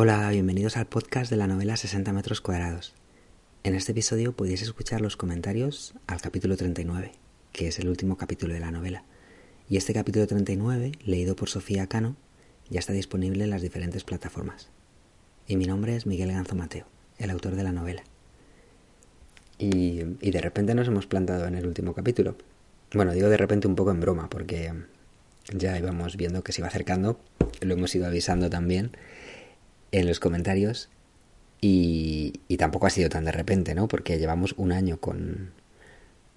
Hola, 0.00 0.30
bienvenidos 0.30 0.76
al 0.76 0.86
podcast 0.86 1.28
de 1.28 1.36
la 1.36 1.48
novela 1.48 1.76
60 1.76 2.12
metros 2.12 2.40
cuadrados. 2.40 2.94
En 3.64 3.74
este 3.74 3.90
episodio 3.90 4.30
podéis 4.30 4.62
escuchar 4.62 5.00
los 5.00 5.16
comentarios 5.16 5.92
al 6.06 6.20
capítulo 6.20 6.56
39, 6.56 7.10
que 7.50 7.66
es 7.66 7.80
el 7.80 7.88
último 7.88 8.16
capítulo 8.16 8.54
de 8.54 8.60
la 8.60 8.70
novela. 8.70 9.02
Y 9.68 9.76
este 9.76 9.92
capítulo 9.94 10.28
39, 10.28 10.92
leído 11.04 11.34
por 11.34 11.48
Sofía 11.48 11.88
Cano, 11.88 12.14
ya 12.70 12.78
está 12.78 12.92
disponible 12.92 13.42
en 13.42 13.50
las 13.50 13.60
diferentes 13.60 14.04
plataformas. 14.04 14.70
Y 15.48 15.56
mi 15.56 15.66
nombre 15.66 15.96
es 15.96 16.06
Miguel 16.06 16.30
Ganzo 16.30 16.54
Mateo, 16.54 16.86
el 17.18 17.30
autor 17.30 17.56
de 17.56 17.64
la 17.64 17.72
novela. 17.72 18.04
Y, 19.58 20.02
y 20.20 20.30
de 20.30 20.40
repente 20.40 20.76
nos 20.76 20.86
hemos 20.86 21.08
plantado 21.08 21.46
en 21.46 21.56
el 21.56 21.66
último 21.66 21.92
capítulo. 21.92 22.36
Bueno, 22.94 23.12
digo 23.14 23.28
de 23.28 23.36
repente 23.36 23.66
un 23.66 23.74
poco 23.74 23.90
en 23.90 23.98
broma, 23.98 24.30
porque 24.30 24.72
ya 25.52 25.76
íbamos 25.76 26.16
viendo 26.16 26.44
que 26.44 26.52
se 26.52 26.60
iba 26.60 26.68
acercando, 26.68 27.18
lo 27.62 27.74
hemos 27.74 27.92
ido 27.96 28.06
avisando 28.06 28.48
también 28.48 28.92
en 29.92 30.06
los 30.06 30.20
comentarios 30.20 30.88
y, 31.60 32.40
tampoco 32.58 32.86
ha 32.86 32.90
sido 32.90 33.08
tan 33.08 33.24
de 33.24 33.32
repente, 33.32 33.74
¿no? 33.74 33.88
Porque 33.88 34.18
llevamos 34.18 34.54
un 34.56 34.72
año 34.72 34.98
con, 34.98 35.50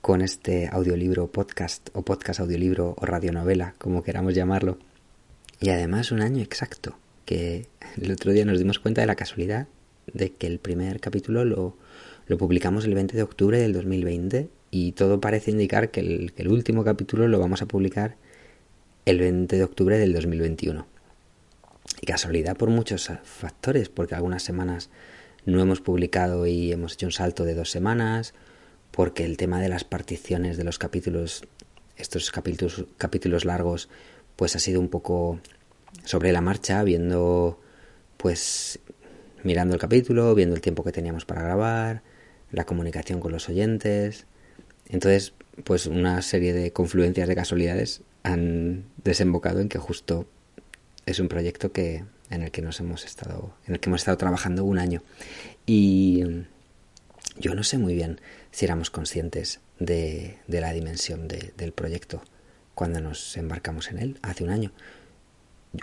con 0.01 0.21
este 0.21 0.67
audiolibro 0.71 1.31
podcast 1.31 1.89
o 1.93 2.03
podcast 2.03 2.39
audiolibro 2.39 2.95
o 2.97 3.05
radionovela, 3.05 3.75
como 3.77 4.03
queramos 4.03 4.33
llamarlo. 4.33 4.77
Y 5.59 5.69
además 5.69 6.11
un 6.11 6.21
año 6.21 6.41
exacto, 6.41 6.97
que 7.25 7.67
el 8.01 8.11
otro 8.11 8.31
día 8.31 8.45
nos 8.45 8.57
dimos 8.57 8.79
cuenta 8.79 9.01
de 9.01 9.07
la 9.07 9.15
casualidad 9.15 9.67
de 10.11 10.33
que 10.33 10.47
el 10.47 10.59
primer 10.59 10.99
capítulo 10.99 11.45
lo, 11.45 11.77
lo 12.27 12.37
publicamos 12.37 12.85
el 12.85 12.95
20 12.95 13.15
de 13.15 13.23
octubre 13.23 13.59
del 13.59 13.73
2020 13.73 14.49
y 14.71 14.93
todo 14.93 15.21
parece 15.21 15.51
indicar 15.51 15.91
que 15.91 15.99
el, 15.99 16.33
que 16.33 16.41
el 16.43 16.47
último 16.47 16.83
capítulo 16.83 17.27
lo 17.27 17.39
vamos 17.39 17.61
a 17.61 17.67
publicar 17.67 18.15
el 19.05 19.19
20 19.19 19.55
de 19.55 19.63
octubre 19.63 19.97
del 19.97 20.13
2021. 20.13 20.87
Y 22.01 22.07
casualidad 22.07 22.57
por 22.57 22.69
muchos 22.69 23.11
factores, 23.23 23.89
porque 23.89 24.15
algunas 24.15 24.41
semanas 24.43 24.89
no 25.45 25.61
hemos 25.61 25.81
publicado 25.81 26.47
y 26.47 26.71
hemos 26.71 26.93
hecho 26.93 27.05
un 27.05 27.11
salto 27.11 27.45
de 27.45 27.53
dos 27.53 27.69
semanas, 27.69 28.33
porque 28.89 29.23
el 29.23 29.37
tema 29.37 29.61
de 29.61 29.69
las 29.69 29.83
particiones 29.83 30.57
de 30.57 30.63
los 30.63 30.79
capítulos, 30.79 31.43
estos 31.95 32.31
capítulos, 32.31 32.85
capítulos 32.97 33.45
largos, 33.45 33.87
pues 34.35 34.55
ha 34.55 34.59
sido 34.59 34.79
un 34.79 34.89
poco 34.89 35.39
sobre 36.03 36.31
la 36.31 36.41
marcha, 36.41 36.83
viendo, 36.83 37.59
pues, 38.17 38.79
mirando 39.43 39.75
el 39.75 39.79
capítulo, 39.79 40.33
viendo 40.35 40.55
el 40.55 40.61
tiempo 40.61 40.83
que 40.83 40.91
teníamos 40.91 41.25
para 41.25 41.43
grabar, 41.43 42.01
la 42.51 42.65
comunicación 42.65 43.19
con 43.19 43.31
los 43.31 43.47
oyentes. 43.47 44.25
Entonces, 44.89 45.33
pues 45.63 45.85
una 45.85 46.21
serie 46.21 46.53
de 46.53 46.73
confluencias 46.73 47.27
de 47.27 47.35
casualidades 47.35 48.01
han 48.23 48.85
desembocado 49.03 49.59
en 49.59 49.69
que 49.69 49.77
justo 49.77 50.27
es 51.05 51.19
un 51.19 51.27
proyecto 51.27 51.71
que 51.71 52.03
en 52.29 52.43
el 52.43 52.51
que 52.51 52.61
nos 52.61 52.79
hemos 52.79 53.05
estado 53.05 53.53
en 53.67 53.75
el 53.75 53.79
que 53.79 53.89
hemos 53.89 54.01
estado 54.01 54.17
trabajando 54.17 54.63
un 54.63 54.79
año. 54.79 55.03
Y 55.65 56.23
yo 57.37 57.53
no 57.53 57.63
sé 57.63 57.77
muy 57.77 57.93
bien 57.93 58.19
si 58.51 58.65
éramos 58.65 58.89
conscientes 58.89 59.59
de, 59.79 60.37
de 60.47 60.61
la 60.61 60.73
dimensión 60.73 61.27
de, 61.27 61.53
del 61.57 61.71
proyecto 61.73 62.23
cuando 62.73 63.01
nos 63.01 63.37
embarcamos 63.37 63.89
en 63.89 63.99
él 63.99 64.19
hace 64.21 64.43
un 64.43 64.49
año. 64.49 64.71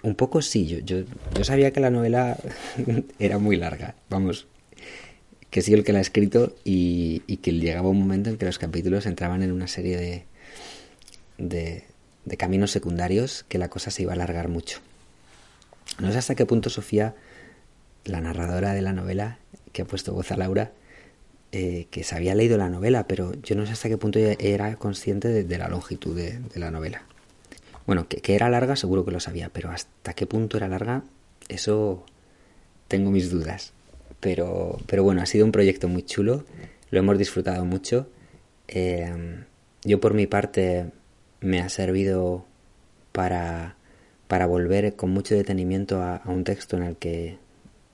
Un 0.03 0.15
poco 0.15 0.43
sí 0.43 0.67
yo, 0.67 0.79
yo, 0.81 1.05
yo 1.35 1.45
sabía 1.45 1.71
que 1.73 1.81
la 1.81 1.91
novela 1.91 2.37
era 3.19 3.39
muy 3.39 3.57
larga 3.57 3.95
vamos 4.11 4.47
que 5.49 5.63
sí 5.63 5.73
el 5.73 5.83
que 5.83 5.95
la 5.95 6.01
ha 6.01 6.03
escrito 6.03 6.55
y, 6.63 7.21
que 7.39 7.53
llegaba 7.53 7.89
un 7.89 7.99
momento 7.99 8.29
en 8.29 8.37
que 8.37 8.45
los 8.45 8.59
capítulos 8.59 9.07
entraban 9.07 9.43
en 9.43 9.51
una 9.51 9.67
serie 9.67 10.27
de, 11.39 11.85
de 12.27 12.37
caminos 12.37 12.71
secundarios 12.71 13.47
que 13.49 13.57
la 13.57 13.71
cosa 13.71 13.91
se 13.91 14.03
iba 14.03 14.13
a 14.13 14.15
alargar 14.15 14.49
mucho 14.49 14.83
no 15.99 16.13
sé 16.13 16.19
hasta 16.19 16.35
qué 16.35 16.47
punto 16.47 16.71
Sofía, 16.71 17.15
la 18.05 18.21
narradora 18.21 18.73
de 18.73 18.83
la 18.83 18.93
novela, 18.93 19.39
que 19.73 19.83
ha 19.83 19.85
puesto 19.85 20.13
voz 20.13 20.31
a 20.33 20.37
Laura, 20.37 20.73
eh, 21.53 21.87
que 21.91 22.05
se 22.05 22.15
había 22.15 22.35
leído 22.35 22.59
la 22.59 22.69
novela, 22.69 23.07
pero 23.07 23.33
yo 23.43 23.57
no 23.57 23.67
sé 23.67 23.73
hasta 23.73 23.89
qué 23.89 23.97
punto 23.97 24.19
era 24.19 24.77
consciente 24.77 25.29
de, 25.29 25.59
la 25.59 25.69
longitud 25.69 26.15
de, 26.15 26.41
la 26.55 26.71
novela. 26.71 27.03
Bueno, 27.87 28.07
que, 28.07 28.19
que, 28.19 28.35
era 28.35 28.51
larga 28.51 28.77
seguro 28.77 29.05
que 29.05 29.11
lo 29.11 29.21
sabía, 29.21 29.51
pero 29.51 29.71
hasta 29.71 30.15
qué 30.15 30.27
punto 30.27 30.57
era 30.57 30.69
larga, 30.69 31.05
eso 31.49 32.05
tengo 32.87 33.11
mis 33.11 33.31
dudas. 33.31 33.73
Pero, 34.21 34.79
pero 34.87 35.05
bueno, 35.05 35.23
ha 35.23 35.27
sido 35.27 35.45
un 35.45 35.53
proyecto 35.53 35.89
muy 35.89 36.03
chulo, 36.03 36.45
lo 36.91 36.99
hemos 36.99 37.19
disfrutado 37.19 37.65
mucho. 37.65 38.09
Eh, 38.67 39.45
yo 39.85 40.01
por 40.01 40.15
mi 40.15 40.27
parte 40.27 40.91
me 41.41 41.61
ha 41.61 41.69
servido 41.69 42.45
para 43.13 43.78
para 44.29 44.47
volver 44.47 44.95
con 44.95 45.11
mucho 45.11 45.35
detenimiento 45.35 46.03
a, 46.03 46.23
un 46.27 46.45
texto 46.45 46.77
en 46.77 46.83
el 46.85 46.97
que 46.97 47.39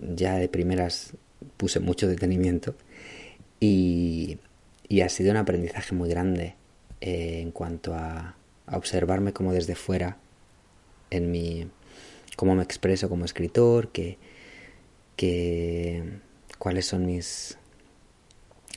ya 0.01 0.35
de 0.35 0.49
primeras 0.49 1.15
puse 1.57 1.81
mucho 1.81 2.09
detenimiento. 2.09 2.75
Y, 3.61 4.39
ha 5.03 5.09
sido 5.09 5.31
un 5.33 5.39
aprendizaje 5.39 5.95
muy 5.95 6.09
grande 6.09 6.55
eh, 7.01 7.41
en 7.41 7.51
cuanto 7.51 7.95
a, 7.95 8.37
a, 8.67 8.77
observarme 8.77 9.33
como 9.33 9.53
desde 9.53 9.75
fuera 9.75 10.19
en 11.11 11.31
mi 11.31 11.69
cómo 12.37 12.55
me 12.55 12.63
expreso 12.63 13.09
como 13.09 13.25
escritor 13.25 13.91
que, 13.91 14.19
que 15.17 16.03
cuáles 16.59 16.87
son 16.87 17.07
mis 17.07 17.59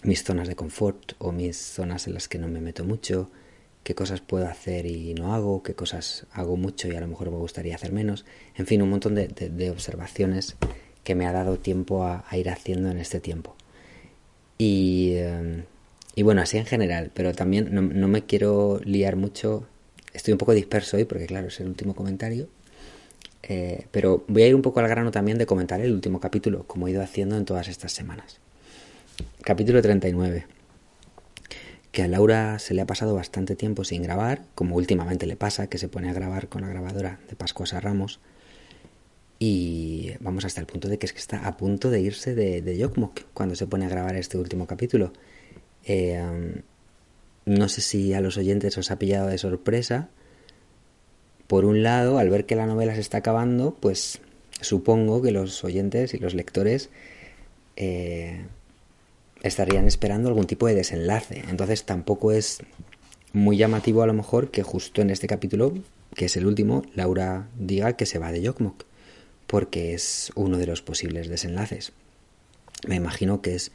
mis 0.03 0.23
zonas 0.23 0.47
de 0.47 0.55
confort 0.55 1.13
o 1.19 1.31
mis 1.31 1.57
zonas 1.57 2.07
en 2.07 2.13
las 2.13 2.27
que 2.27 2.39
no 2.39 2.47
me 2.47 2.61
meto 2.61 2.83
mucho 2.83 3.29
qué 3.87 3.95
cosas 3.95 4.19
puedo 4.19 4.45
hacer 4.45 4.85
y 4.85 5.13
no 5.13 5.33
hago, 5.33 5.63
qué 5.63 5.73
cosas 5.73 6.25
hago 6.33 6.57
mucho 6.57 6.89
y 6.89 6.95
a 6.97 6.99
lo 6.99 7.07
mejor 7.07 7.31
me 7.31 7.37
gustaría 7.37 7.73
hacer 7.73 7.93
menos. 7.93 8.25
En 8.57 8.65
fin, 8.65 8.81
un 8.81 8.89
montón 8.89 9.15
de, 9.15 9.69
observaciones 9.71 10.57
que 11.05 11.15
me 11.15 11.25
ha 11.25 11.31
dado 11.31 11.57
tiempo 11.57 12.03
a, 12.03 12.25
ir 12.33 12.49
haciendo 12.49 12.91
en 12.91 12.97
este 12.97 13.21
tiempo. 13.21 13.55
Y, 14.57 15.11
eh, 15.13 15.63
y 16.15 16.21
bueno, 16.21 16.41
así 16.41 16.57
en 16.57 16.65
general, 16.65 17.11
pero 17.13 17.33
también 17.33 17.73
no, 17.73 17.81
no, 17.81 18.09
me 18.09 18.25
quiero 18.25 18.81
liar 18.83 19.15
mucho. 19.15 19.65
Estoy 20.11 20.33
un 20.33 20.37
poco 20.37 20.51
disperso 20.51 20.97
hoy 20.97 21.05
porque 21.05 21.25
claro, 21.25 21.47
es 21.47 21.57
el 21.61 21.67
último 21.67 21.95
comentario. 21.95 22.49
Eh, 23.43 23.85
pero 23.91 24.25
voy 24.27 24.43
a 24.43 24.47
ir 24.49 24.55
un 24.55 24.63
poco 24.63 24.81
al 24.81 24.89
grano 24.89 25.11
también 25.11 25.37
de 25.37 25.45
comentar 25.45 25.79
el 25.79 25.93
último 25.93 26.19
capítulo, 26.19 26.65
como 26.67 26.89
he 26.89 26.91
ido 26.91 27.01
haciendo 27.01 27.37
en 27.37 27.45
todas 27.45 27.69
estas 27.69 27.93
semanas. 27.93 28.41
Capítulo 29.43 29.81
39 29.81 30.56
que 31.97 32.03
a 32.03 32.07
Laura 32.07 32.59
se 32.59 32.75
le 32.75 32.81
ha 32.83 32.85
pasado 32.85 33.15
bastante 33.15 33.55
tiempo 33.55 33.83
sin 33.83 34.03
grabar, 34.03 34.43
como 34.53 34.75
últimamente 34.75 35.25
le 35.25 35.35
pasa, 35.35 35.65
que 35.65 35.79
se 35.79 35.89
pone 35.89 36.11
a 36.11 36.13
grabar 36.13 36.47
con 36.47 36.61
la 36.61 36.67
grabadora 36.67 37.19
de 37.27 37.35
Pascuasa 37.35 37.79
Ramos. 37.79 38.19
Y 39.39 40.11
vamos 40.19 40.45
hasta 40.45 40.61
el 40.61 40.67
punto 40.67 40.89
de 40.89 40.99
que 40.99 41.07
es 41.07 41.13
que 41.13 41.17
está 41.17 41.47
a 41.47 41.57
punto 41.57 41.89
de 41.89 41.99
irse 41.99 42.35
de, 42.35 42.61
de 42.61 42.77
Yokmok 42.77 43.21
cuando 43.33 43.55
se 43.55 43.65
pone 43.65 43.87
a 43.87 43.89
grabar 43.89 44.15
este 44.15 44.37
último 44.37 44.67
capítulo. 44.67 45.11
Eh, 45.85 46.61
no 47.45 47.67
sé 47.67 47.81
si 47.81 48.13
a 48.13 48.21
los 48.21 48.37
oyentes 48.37 48.77
os 48.77 48.91
ha 48.91 48.99
pillado 48.99 49.29
de 49.29 49.39
sorpresa. 49.39 50.09
Por 51.47 51.65
un 51.65 51.81
lado, 51.81 52.19
al 52.19 52.29
ver 52.29 52.45
que 52.45 52.55
la 52.55 52.67
novela 52.67 52.93
se 52.93 53.01
está 53.01 53.17
acabando, 53.17 53.73
pues 53.73 54.21
supongo 54.61 55.23
que 55.23 55.31
los 55.31 55.63
oyentes 55.63 56.13
y 56.13 56.19
los 56.19 56.35
lectores 56.35 56.91
eh, 57.75 58.45
estarían 59.43 59.87
esperando 59.87 60.29
algún 60.29 60.47
tipo 60.47 60.67
de 60.67 60.75
desenlace. 60.75 61.43
Entonces 61.49 61.83
tampoco 61.85 62.31
es 62.31 62.59
muy 63.33 63.57
llamativo 63.57 64.01
a 64.01 64.07
lo 64.07 64.13
mejor 64.13 64.51
que 64.51 64.63
justo 64.63 65.01
en 65.01 65.09
este 65.09 65.27
capítulo, 65.27 65.73
que 66.15 66.25
es 66.25 66.37
el 66.37 66.45
último, 66.45 66.83
Laura 66.95 67.47
diga 67.57 67.93
que 67.93 68.05
se 68.05 68.19
va 68.19 68.31
de 68.31 68.41
Yokmok, 68.41 68.83
porque 69.45 69.93
es 69.93 70.31
uno 70.35 70.57
de 70.57 70.67
los 70.67 70.81
posibles 70.81 71.29
desenlaces. 71.29 71.91
Me 72.87 72.95
imagino 72.95 73.41
que 73.41 73.55
es 73.55 73.71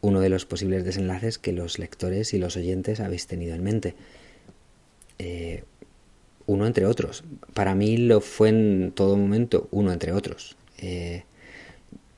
uno 0.00 0.20
de 0.20 0.28
los 0.28 0.44
posibles 0.46 0.84
desenlaces 0.84 1.38
que 1.38 1.52
los 1.52 1.78
lectores 1.78 2.34
y 2.34 2.38
los 2.38 2.56
oyentes 2.56 3.00
habéis 3.00 3.26
tenido 3.26 3.54
en 3.54 3.62
mente. 3.62 3.94
Eh, 5.18 5.64
uno 6.46 6.66
entre 6.66 6.86
otros. 6.86 7.24
Para 7.54 7.74
mí 7.74 7.96
lo 7.96 8.20
fue 8.20 8.50
en 8.50 8.92
todo 8.94 9.16
momento 9.16 9.68
uno 9.70 9.92
entre 9.92 10.12
otros. 10.12 10.56
Eh, 10.78 11.24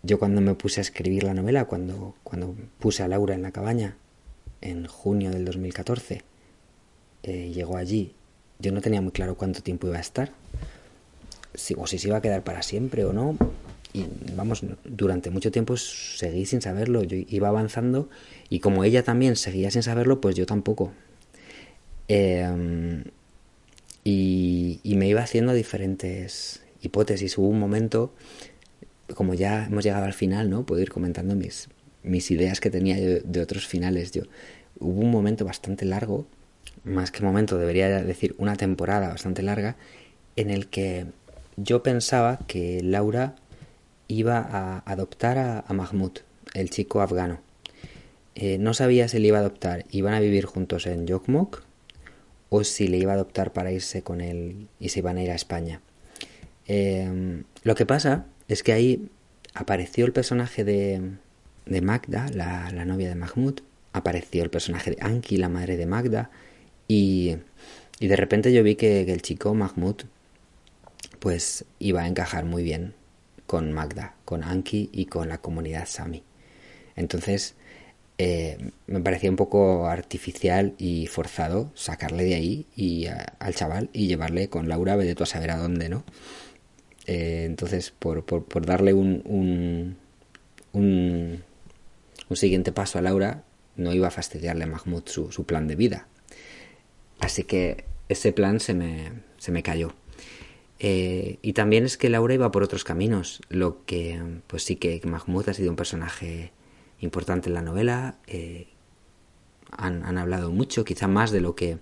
yo 0.07 0.19
cuando 0.19 0.41
me 0.41 0.55
puse 0.55 0.81
a 0.81 0.83
escribir 0.83 1.25
la 1.25 1.35
novela, 1.35 1.65
cuando, 1.65 2.15
cuando 2.23 2.55
puse 2.79 3.03
a 3.03 3.09
Laura 3.09 3.35
en 3.35 3.43
la 3.43 3.51
cabaña, 3.51 3.97
en 4.61 4.87
junio 4.87 5.31
del 5.31 5.45
2014, 5.45 6.23
eh, 7.25 7.53
llegó 7.53 7.77
allí, 7.77 8.15
yo 8.59 8.73
no 8.73 8.81
tenía 8.81 9.01
muy 9.01 9.13
claro 9.13 9.37
cuánto 9.37 9.63
tiempo 9.63 9.87
iba 9.87 9.97
a 9.97 10.01
estar, 10.01 10.31
si, 11.55 11.75
o 11.77 11.87
si 11.87 11.99
se 11.99 12.09
iba 12.09 12.19
a 12.19 12.23
quedar 12.23 12.43
para 12.43 12.63
siempre 12.63 13.05
o 13.05 13.13
no, 13.13 13.37
y 13.93 14.07
vamos, 14.35 14.63
durante 14.85 15.31
mucho 15.31 15.51
tiempo 15.51 15.77
seguí 15.77 16.45
sin 16.45 16.61
saberlo, 16.61 17.03
yo 17.03 17.17
iba 17.29 17.49
avanzando 17.49 18.11
y 18.51 18.61
como 18.61 18.85
ella 18.85 19.03
también 19.03 19.37
seguía 19.37 19.71
sin 19.71 19.83
saberlo, 19.83 20.21
pues 20.21 20.35
yo 20.37 20.45
tampoco. 20.45 20.93
Em, 22.09 23.05
y, 24.05 24.81
me 24.85 25.09
iba 25.09 25.23
haciendo 25.23 25.53
diferentes 25.53 26.63
hipótesis. 26.83 27.39
Hubo 27.39 27.49
un 27.49 27.59
momento, 27.59 28.13
como 29.15 29.35
ya 29.35 29.67
hemos 29.67 29.85
llegado 29.85 30.05
al 30.05 30.15
final, 30.15 30.51
¿no? 30.51 30.65
Puedo 30.65 30.83
ir 30.83 30.91
comentando 30.91 31.35
mis, 31.35 31.69
mis 32.03 32.31
ideas 32.31 32.61
que 32.61 32.71
tenía 32.71 32.99
yo 32.99 33.21
de 33.23 33.41
otros 33.41 33.67
finales. 33.67 34.13
Yo, 34.13 34.23
hubo 34.79 35.01
un 35.01 35.11
momento 35.11 35.45
bastante 35.45 35.85
largo, 35.85 36.27
más 36.85 37.11
que 37.11 37.23
momento, 37.23 37.59
debería 37.59 37.89
decir 38.03 38.35
una 38.39 38.57
temporada 38.57 39.09
bastante 39.09 39.43
larga, 39.43 39.77
en 40.37 40.51
el 40.51 40.69
que 40.69 41.07
yo 41.57 41.83
pensaba 41.83 42.39
que 42.47 42.83
Laura 42.83 43.37
iba 44.09 44.39
a 44.39 44.79
adoptar 44.91 45.39
a, 45.39 45.73
Mahmoud, 45.73 46.19
el 46.55 46.71
chico 46.71 47.01
afgano. 47.01 47.41
Eh, 48.35 48.59
no 48.59 48.75
sabía 48.75 49.09
si 49.09 49.19
le 49.19 49.29
iba 49.29 49.39
a 49.39 49.41
adoptar, 49.41 49.87
iban 49.91 50.15
a 50.15 50.21
vivir 50.21 50.45
juntos 50.45 50.87
en 50.87 51.07
Yokmok 51.07 51.63
o 52.51 52.65
si 52.65 52.87
le 52.87 52.99
iba 52.99 53.13
a 53.13 53.15
adoptar 53.15 53.53
para 53.53 53.73
irse 53.73 54.03
con 54.03 54.21
él 54.21 54.69
y 54.79 54.91
se 54.91 55.01
iban 55.01 55.17
a 55.17 55.23
ir 55.23 55.31
a 55.31 55.35
España. 55.35 55.81
Em, 56.67 57.45
lo 57.63 57.75
que 57.75 57.87
pasa 57.87 58.27
es 58.49 58.63
que 58.63 58.73
ahí 58.73 59.09
apareció 59.55 60.07
el 60.07 60.13
personaje 60.13 60.65
de, 60.65 61.01
de 61.67 61.81
Magda, 61.81 62.29
la, 62.33 62.71
novia 62.85 63.09
de 63.09 63.15
Mahmoud, 63.15 63.61
apareció 63.93 64.43
el 64.43 64.51
personaje 64.51 64.93
de 64.93 64.99
Anki, 65.01 65.37
la 65.37 65.49
madre 65.49 65.77
de 65.77 65.87
Magda, 65.87 66.31
y, 66.89 67.37
y 67.99 68.07
de 68.07 68.17
repente 68.17 68.53
yo 68.53 68.63
vi 68.63 68.77
que, 68.77 69.05
que 69.07 69.13
el 69.13 69.23
chico 69.23 69.55
Mahmoud 69.55 70.03
pues 71.19 71.65
iba 71.79 72.03
a 72.03 72.09
encajar 72.09 72.45
muy 72.45 72.63
bien 72.63 72.95
con 73.47 73.73
Magda, 73.73 74.15
con 74.25 74.45
Anki 74.45 74.91
y 74.93 75.07
con 75.07 75.29
la 75.29 75.39
comunidad 75.39 75.87
Sami. 75.87 76.23
Entonces, 76.95 77.55
eh, 78.19 78.71
me 78.87 79.01
parecía 79.01 79.31
un 79.31 79.37
poco 79.37 79.87
artificial 79.89 80.75
y 80.79 81.07
forzado 81.07 81.71
sacarle 81.75 82.25
de 82.25 82.35
ahí 82.35 82.67
y 82.75 83.07
al 83.07 83.55
chaval 83.55 83.91
y 83.93 84.07
llevarle 84.07 84.49
con 84.49 84.69
Laura, 84.69 84.97
de 84.97 85.15
tú 85.15 85.25
a 85.25 85.27
saber 85.27 85.51
a 85.51 85.57
dónde, 85.57 85.89
¿no? 85.89 86.05
Eh, 87.07 87.45
entonces, 87.45 87.93
por, 87.97 88.25
por, 88.25 88.67
darle 88.67 88.93
un, 88.93 89.23
un, 89.25 89.97
un, 90.73 92.37
siguiente 92.37 92.73
paso 92.73 92.99
a 92.99 93.03
Laura, 93.03 93.45
no 93.77 93.95
iba 93.95 94.09
a 94.09 94.11
fastidiarle 94.11 94.65
a 94.65 94.67
Mahmoud 94.67 95.05
su, 95.07 95.31
su 95.31 95.45
plan 95.45 95.69
de 95.69 95.77
vida. 95.77 96.09
Así 97.21 97.45
que 97.45 97.85
ese 98.09 98.33
plan 98.33 98.61
se 98.61 98.75
me, 98.75 99.13
se 99.39 99.53
me 99.53 99.63
cayó. 99.63 99.95
Eh, 100.79 101.39
y 101.43 101.53
también 101.55 101.85
es 101.85 101.97
que 101.97 102.11
Laura 102.11 102.35
iba 102.35 102.51
por 102.51 102.63
otros 102.63 102.85
caminos, 102.85 103.41
lo 103.49 103.85
que 103.87 104.21
pues 104.47 104.65
sí 104.65 104.77
que 104.77 105.01
Mahmoud 105.05 105.49
ha 105.49 105.55
sido 105.55 105.71
un 105.71 105.77
personaje 105.77 106.53
importante 107.01 107.49
en 107.49 107.55
la 107.55 107.63
novela, 107.63 108.19
eh, 108.27 108.69
han, 109.71 110.05
han, 110.05 110.19
hablado 110.19 110.51
mucho, 110.51 110.85
quizá 110.85 111.09
más 111.09 111.31
de 111.31 111.41
lo 111.41 111.55
que 111.55 111.79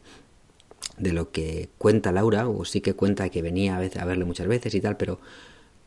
de 0.98 1.12
lo 1.12 1.30
que 1.30 1.68
cuenta 1.78 2.12
Laura, 2.12 2.48
o 2.48 2.64
sí 2.64 2.80
que 2.80 2.94
cuenta 2.94 3.28
que 3.28 3.42
venía 3.42 3.76
a, 3.76 4.04
verle 4.04 4.24
muchas 4.24 4.46
veces 4.46 4.74
y 4.74 4.80
tal, 4.80 4.96
pero, 4.96 5.20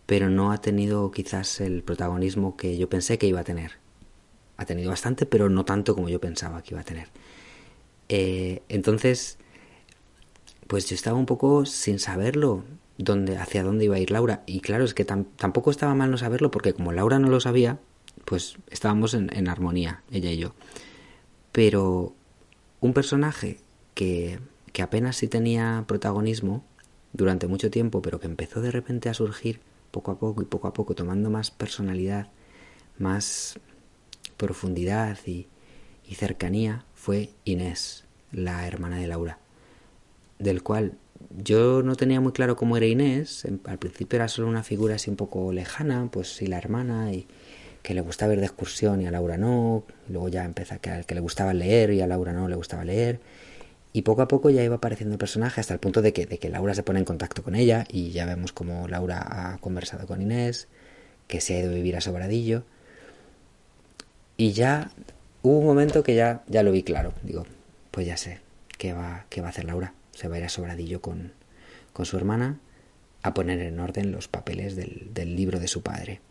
pero 0.05 0.29
no 0.29 0.51
ha 0.51 0.59
tenido 0.59 1.11
quizás 1.11 1.61
el 1.61 1.83
protagonismo 1.83 2.57
que 2.57 2.77
yo 2.77 2.89
pensé 2.89 3.17
que 3.17 3.27
iba 3.27 3.41
a 3.41 3.45
tener. 3.45 3.73
Ha 4.57 4.65
tenido 4.65 4.89
bastante, 4.89 5.25
pero 5.25 5.49
no 5.49 5.65
tanto 5.65 5.95
como 5.95 6.09
yo 6.09 6.19
pensaba 6.19 6.61
que 6.63 6.73
iba 6.73 6.81
a 6.81 6.85
tener. 6.85 7.09
Eh, 8.09 8.63
entonces, 8.69 9.37
pues 10.67 10.89
yo 10.89 10.95
estaba 10.95 11.17
un 11.17 11.25
poco 11.25 11.65
sin 11.65 11.99
saberlo 11.99 12.63
dónde, 12.97 13.37
hacia 13.37 13.63
dónde 13.63 13.85
iba 13.85 13.95
a 13.95 13.99
ir 13.99 14.11
Laura. 14.11 14.43
Y 14.45 14.59
claro, 14.59 14.83
es 14.83 14.93
que 14.93 15.05
tampoco 15.05 15.71
estaba 15.71 15.95
mal 15.95 16.11
no 16.11 16.17
saberlo, 16.17 16.51
porque 16.51 16.73
como 16.73 16.91
Laura 16.91 17.19
no 17.19 17.29
lo 17.29 17.39
sabía, 17.39 17.79
pues 18.25 18.57
estábamos 18.69 19.13
en, 19.13 19.47
armonía, 19.47 20.03
ella 20.11 20.31
y 20.31 20.37
yo. 20.37 20.53
Pero 21.51 22.13
un 22.81 22.93
personaje 22.93 23.59
que, 23.93 24.39
que 24.77 24.83
apenas 24.83 25.15
sí 25.15 25.27
tenía 25.27 25.85
protagonismo 25.87 26.63
durante 27.11 27.47
mucho 27.47 27.71
tiempo, 27.71 28.03
pero 28.03 28.19
que 28.19 28.27
empezó 28.27 28.61
de 28.61 28.69
repente 28.69 29.09
a 29.09 29.15
surgir 29.15 29.59
poco 29.89 30.11
a 30.11 30.19
poco 30.19 30.43
y 30.43 30.45
poco 30.45 30.67
a 30.67 30.73
poco, 30.73 30.93
tomando 30.93 31.31
más 31.31 31.49
personalidad, 31.49 32.27
más 32.99 33.59
profundidad 34.37 35.17
y, 35.25 35.47
y 36.07 36.13
cercanía, 36.13 36.85
fue 36.93 37.31
Inés, 37.43 38.05
la 38.31 38.67
hermana 38.67 38.97
de 38.97 39.07
Laura, 39.07 39.39
del 40.37 40.61
cual 40.61 40.93
yo 41.35 41.81
no 41.81 41.95
tenía 41.95 42.21
muy 42.21 42.33
claro 42.33 42.55
cómo 42.55 42.77
era 42.77 42.85
Inés, 42.85 43.47
al 43.63 43.79
principio 43.79 44.17
era 44.17 44.27
solo 44.27 44.47
una 44.47 44.61
figura 44.61 44.93
así 44.93 45.09
un 45.09 45.15
poco 45.15 45.51
lejana, 45.51 46.07
pues 46.11 46.35
sí, 46.35 46.45
la 46.45 46.59
hermana, 46.59 47.11
y 47.13 47.25
que 47.81 47.95
le 47.95 48.01
gustaba 48.01 48.33
ir 48.33 48.41
de 48.41 48.45
excursión 48.45 49.01
y 49.01 49.07
a 49.07 49.11
Laura 49.11 49.39
no, 49.39 49.85
luego 50.07 50.29
ya 50.29 50.45
empieza 50.45 50.77
que, 50.77 51.03
que 51.07 51.15
le 51.15 51.21
gustaba 51.21 51.55
leer 51.55 51.93
y 51.93 52.01
a 52.01 52.05
Laura 52.05 52.31
no 52.31 52.47
le 52.47 52.55
gustaba 52.55 52.85
leer, 52.85 53.19
y 53.93 54.03
poco 54.03 54.21
a 54.21 54.27
poco 54.27 54.49
ya 54.49 54.63
iba 54.63 54.75
apareciendo 54.75 55.13
el 55.13 55.19
personaje 55.19 55.61
hasta 55.61 55.73
el 55.73 55.79
punto 55.79 56.01
de 56.01 56.13
que, 56.13 56.25
de 56.25 56.37
que 56.37 56.49
Laura 56.49 56.73
se 56.73 56.83
pone 56.83 56.99
en 56.99 57.05
contacto 57.05 57.43
con 57.43 57.55
ella 57.55 57.85
y 57.89 58.11
ya 58.11 58.25
vemos 58.25 58.51
como 58.51 58.87
Laura 58.87 59.25
ha 59.27 59.57
conversado 59.59 60.07
con 60.07 60.21
Inés, 60.21 60.67
que 61.27 61.41
se 61.41 61.55
ha 61.55 61.59
ido 61.59 61.71
a 61.71 61.73
vivir 61.73 61.95
a 61.95 62.01
Sobradillo, 62.01 62.63
y 64.37 64.51
ya 64.51 64.91
hubo 65.41 65.59
un 65.59 65.65
momento 65.65 66.03
que 66.03 66.15
ya, 66.15 66.43
ya 66.47 66.63
lo 66.63 66.71
vi 66.71 66.83
claro, 66.83 67.13
digo, 67.23 67.45
pues 67.91 68.05
ya 68.05 68.17
sé 68.17 68.39
qué 68.77 68.93
va, 68.93 69.25
qué 69.29 69.41
va 69.41 69.47
a 69.47 69.49
hacer 69.49 69.65
Laura 69.65 69.93
se 70.17 70.27
va 70.27 70.35
a 70.35 70.39
ir 70.39 70.45
a 70.45 70.49
Sobradillo 70.49 70.99
con, 70.99 71.31
con 71.93 72.07
su 72.07 72.17
hermana 72.17 72.59
a 73.21 73.35
poner 73.35 73.59
en 73.59 73.79
orden 73.79 74.11
los 74.11 74.27
papeles 74.27 74.75
del, 74.75 75.35
libro 75.35 75.59
de 75.59 75.67
su 75.67 75.83
padre. 75.83 76.21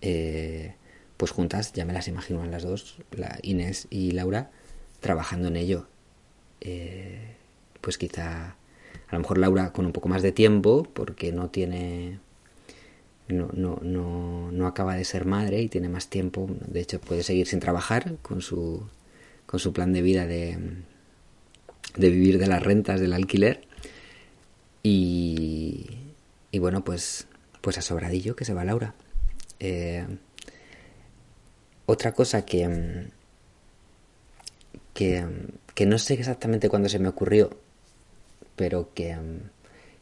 Eh, 0.00 0.74
pues 1.18 1.32
juntas, 1.32 1.74
ya 1.74 1.84
me 1.84 1.92
las 1.92 2.08
imagino 2.08 2.44
las 2.46 2.62
dos, 2.62 2.96
la 3.10 3.38
Inés 3.42 3.88
y 3.90 4.12
Laura, 4.12 4.50
trabajando 5.00 5.48
en 5.48 5.56
ello. 5.56 5.86
Eh, 6.64 7.34
pues 7.80 7.98
quizá, 7.98 8.56
a 9.08 9.12
lo 9.12 9.18
mejor 9.18 9.38
Laura 9.38 9.72
con 9.72 9.86
un 9.86 9.92
poco 9.92 10.08
más 10.08 10.22
de 10.22 10.32
tiempo, 10.32 10.86
porque 10.94 11.32
no 11.32 11.50
tiene, 11.50 12.20
no, 13.28 13.48
no, 13.52 13.80
no, 13.82 14.52
no 14.52 14.66
acaba 14.68 14.94
de 14.94 15.04
ser 15.04 15.24
madre 15.26 15.60
y 15.60 15.68
tiene 15.68 15.88
más 15.88 16.08
tiempo. 16.08 16.48
De 16.66 16.80
hecho, 16.80 17.00
puede 17.00 17.24
seguir 17.24 17.46
sin 17.48 17.60
trabajar 17.60 18.16
con 18.22 18.40
su, 18.40 18.88
con 19.46 19.58
su 19.60 19.72
plan 19.72 19.92
de 19.92 20.02
vida 20.02 20.26
de, 20.26 20.56
de 21.96 22.10
vivir 22.10 22.38
de 22.38 22.46
las 22.46 22.62
rentas 22.62 23.00
del 23.00 23.12
alquiler. 23.12 23.66
Y, 24.84 25.86
y 26.52 26.58
bueno, 26.58 26.84
pues, 26.84 27.26
pues 27.60 27.78
a 27.78 27.82
sobradillo 27.82 28.36
que 28.36 28.44
se 28.44 28.54
va 28.54 28.64
Laura. 28.64 28.94
Eh, 29.60 30.06
otra 31.86 32.12
cosa 32.12 32.44
que, 32.44 33.08
que, 34.94 35.26
que, 35.74 35.86
no 35.86 35.98
sé 35.98 36.14
exactamente 36.14 36.68
cuándo 36.68 36.88
se 36.88 36.98
me 36.98 37.08
ocurrió, 37.08 37.50
pero 38.56 38.92
que, 38.94 39.16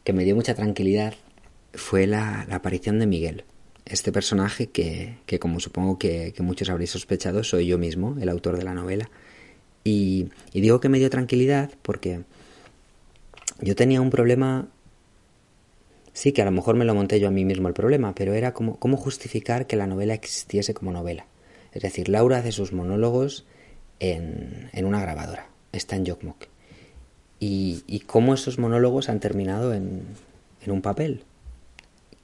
que 0.05 0.12
me 0.12 0.25
dio 0.25 0.35
mucha 0.35 0.55
tranquilidad, 0.55 1.15
fue 1.75 2.07
la, 2.07 2.45
la 2.49 2.57
aparición 2.57 2.99
de 2.99 3.07
Miguel. 3.07 3.45
Este 3.85 4.12
personaje 4.12 4.69
que, 4.69 5.19
que 5.27 5.39
como 5.39 5.61
supongo 5.61 5.99
que, 5.99 6.33
que 6.33 6.43
muchos 6.43 6.69
habréis 6.69 6.91
sospechado, 6.91 7.43
soy 7.43 7.67
yo 7.67 7.79
mismo, 7.79 8.17
el 8.21 8.29
autor 8.29 8.57
de 8.57 8.65
la 8.65 8.75
novela. 8.75 9.11
Y, 9.85 10.29
digo 10.53 10.81
que 10.81 10.89
me 10.89 10.99
dio 10.99 11.11
tranquilidad 11.11 11.71
porque 11.83 12.23
yo 13.61 13.75
tenía 13.75 14.00
un 14.00 14.11
problema, 14.11 14.69
sí 16.12 16.33
que 16.33 16.43
a 16.43 16.45
lo 16.45 16.50
mejor 16.50 16.77
me 16.77 16.85
lo 16.85 16.95
monté 16.95 17.19
yo 17.19 17.29
a 17.29 17.31
mí 17.31 17.45
mismo 17.45 17.69
el 17.69 17.75
problema, 17.75 18.15
pero 18.15 18.35
era 18.35 18.53
como 18.53 18.79
cómo 18.79 18.97
justificar 18.97 19.67
que 19.67 19.77
la 19.77 19.87
novela 19.87 20.15
existiese 20.15 20.75
como 20.75 20.93
novela. 20.93 21.27
Es 21.73 21.83
decir, 21.83 22.09
Laura 22.09 22.39
hace 22.39 22.53
sus 22.53 22.73
monólogos 22.73 23.47
en, 24.00 24.69
en 24.73 24.85
una 24.85 25.00
grabadora, 25.00 25.49
está 25.73 25.97
en 25.97 26.07
Jokmok. 26.07 26.47
Y, 27.39 27.85
y 27.87 28.00
cómo 28.00 28.35
esos 28.35 28.59
monólogos 28.59 29.09
han 29.09 29.21
terminado 29.21 29.73
en, 29.73 30.03
en 30.62 30.71
un 30.71 30.83
papel 30.83 31.25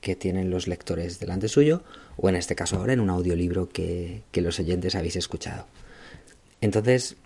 que 0.01 0.15
tienen 0.15 0.51
los 0.51 0.69
lectores 0.69 1.19
delante 1.19 1.49
suyo, 1.49 1.83
o 2.17 2.29
en 2.29 2.37
este 2.37 2.55
caso 2.55 2.77
ahora 2.77 2.93
en 2.93 3.01
un 3.01 3.11
audiolibro 3.11 3.69
que, 3.69 4.23
que 4.31 4.41
los 4.41 4.61
oyentes 4.61 4.95
habéis 4.95 5.17
escuchado. 5.17 5.67
Entonces, 6.61 7.17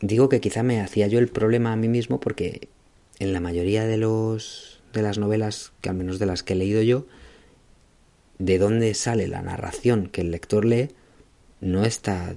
digo 0.00 0.28
que 0.28 0.40
quizá 0.40 0.62
me 0.62 0.80
hacía 0.80 1.06
yo 1.06 1.18
el 1.18 1.28
problema 1.28 1.72
a 1.72 1.76
mí 1.76 1.88
mismo 1.88 2.20
porque 2.20 2.68
en 3.18 3.32
la 3.32 3.40
mayoría 3.40 3.84
de 3.84 3.96
los 3.96 4.80
de 4.92 5.02
las 5.02 5.18
novelas, 5.18 5.72
que 5.80 5.88
al 5.88 5.94
menos 5.94 6.18
de 6.18 6.26
las 6.26 6.42
que 6.42 6.54
he 6.54 6.56
leído 6.56 6.82
yo, 6.82 7.06
de 8.38 8.58
dónde 8.58 8.94
sale 8.94 9.28
la 9.28 9.42
narración 9.42 10.08
que 10.08 10.22
el 10.22 10.30
lector 10.30 10.64
lee 10.64 10.88
no 11.60 11.84
está 11.84 12.34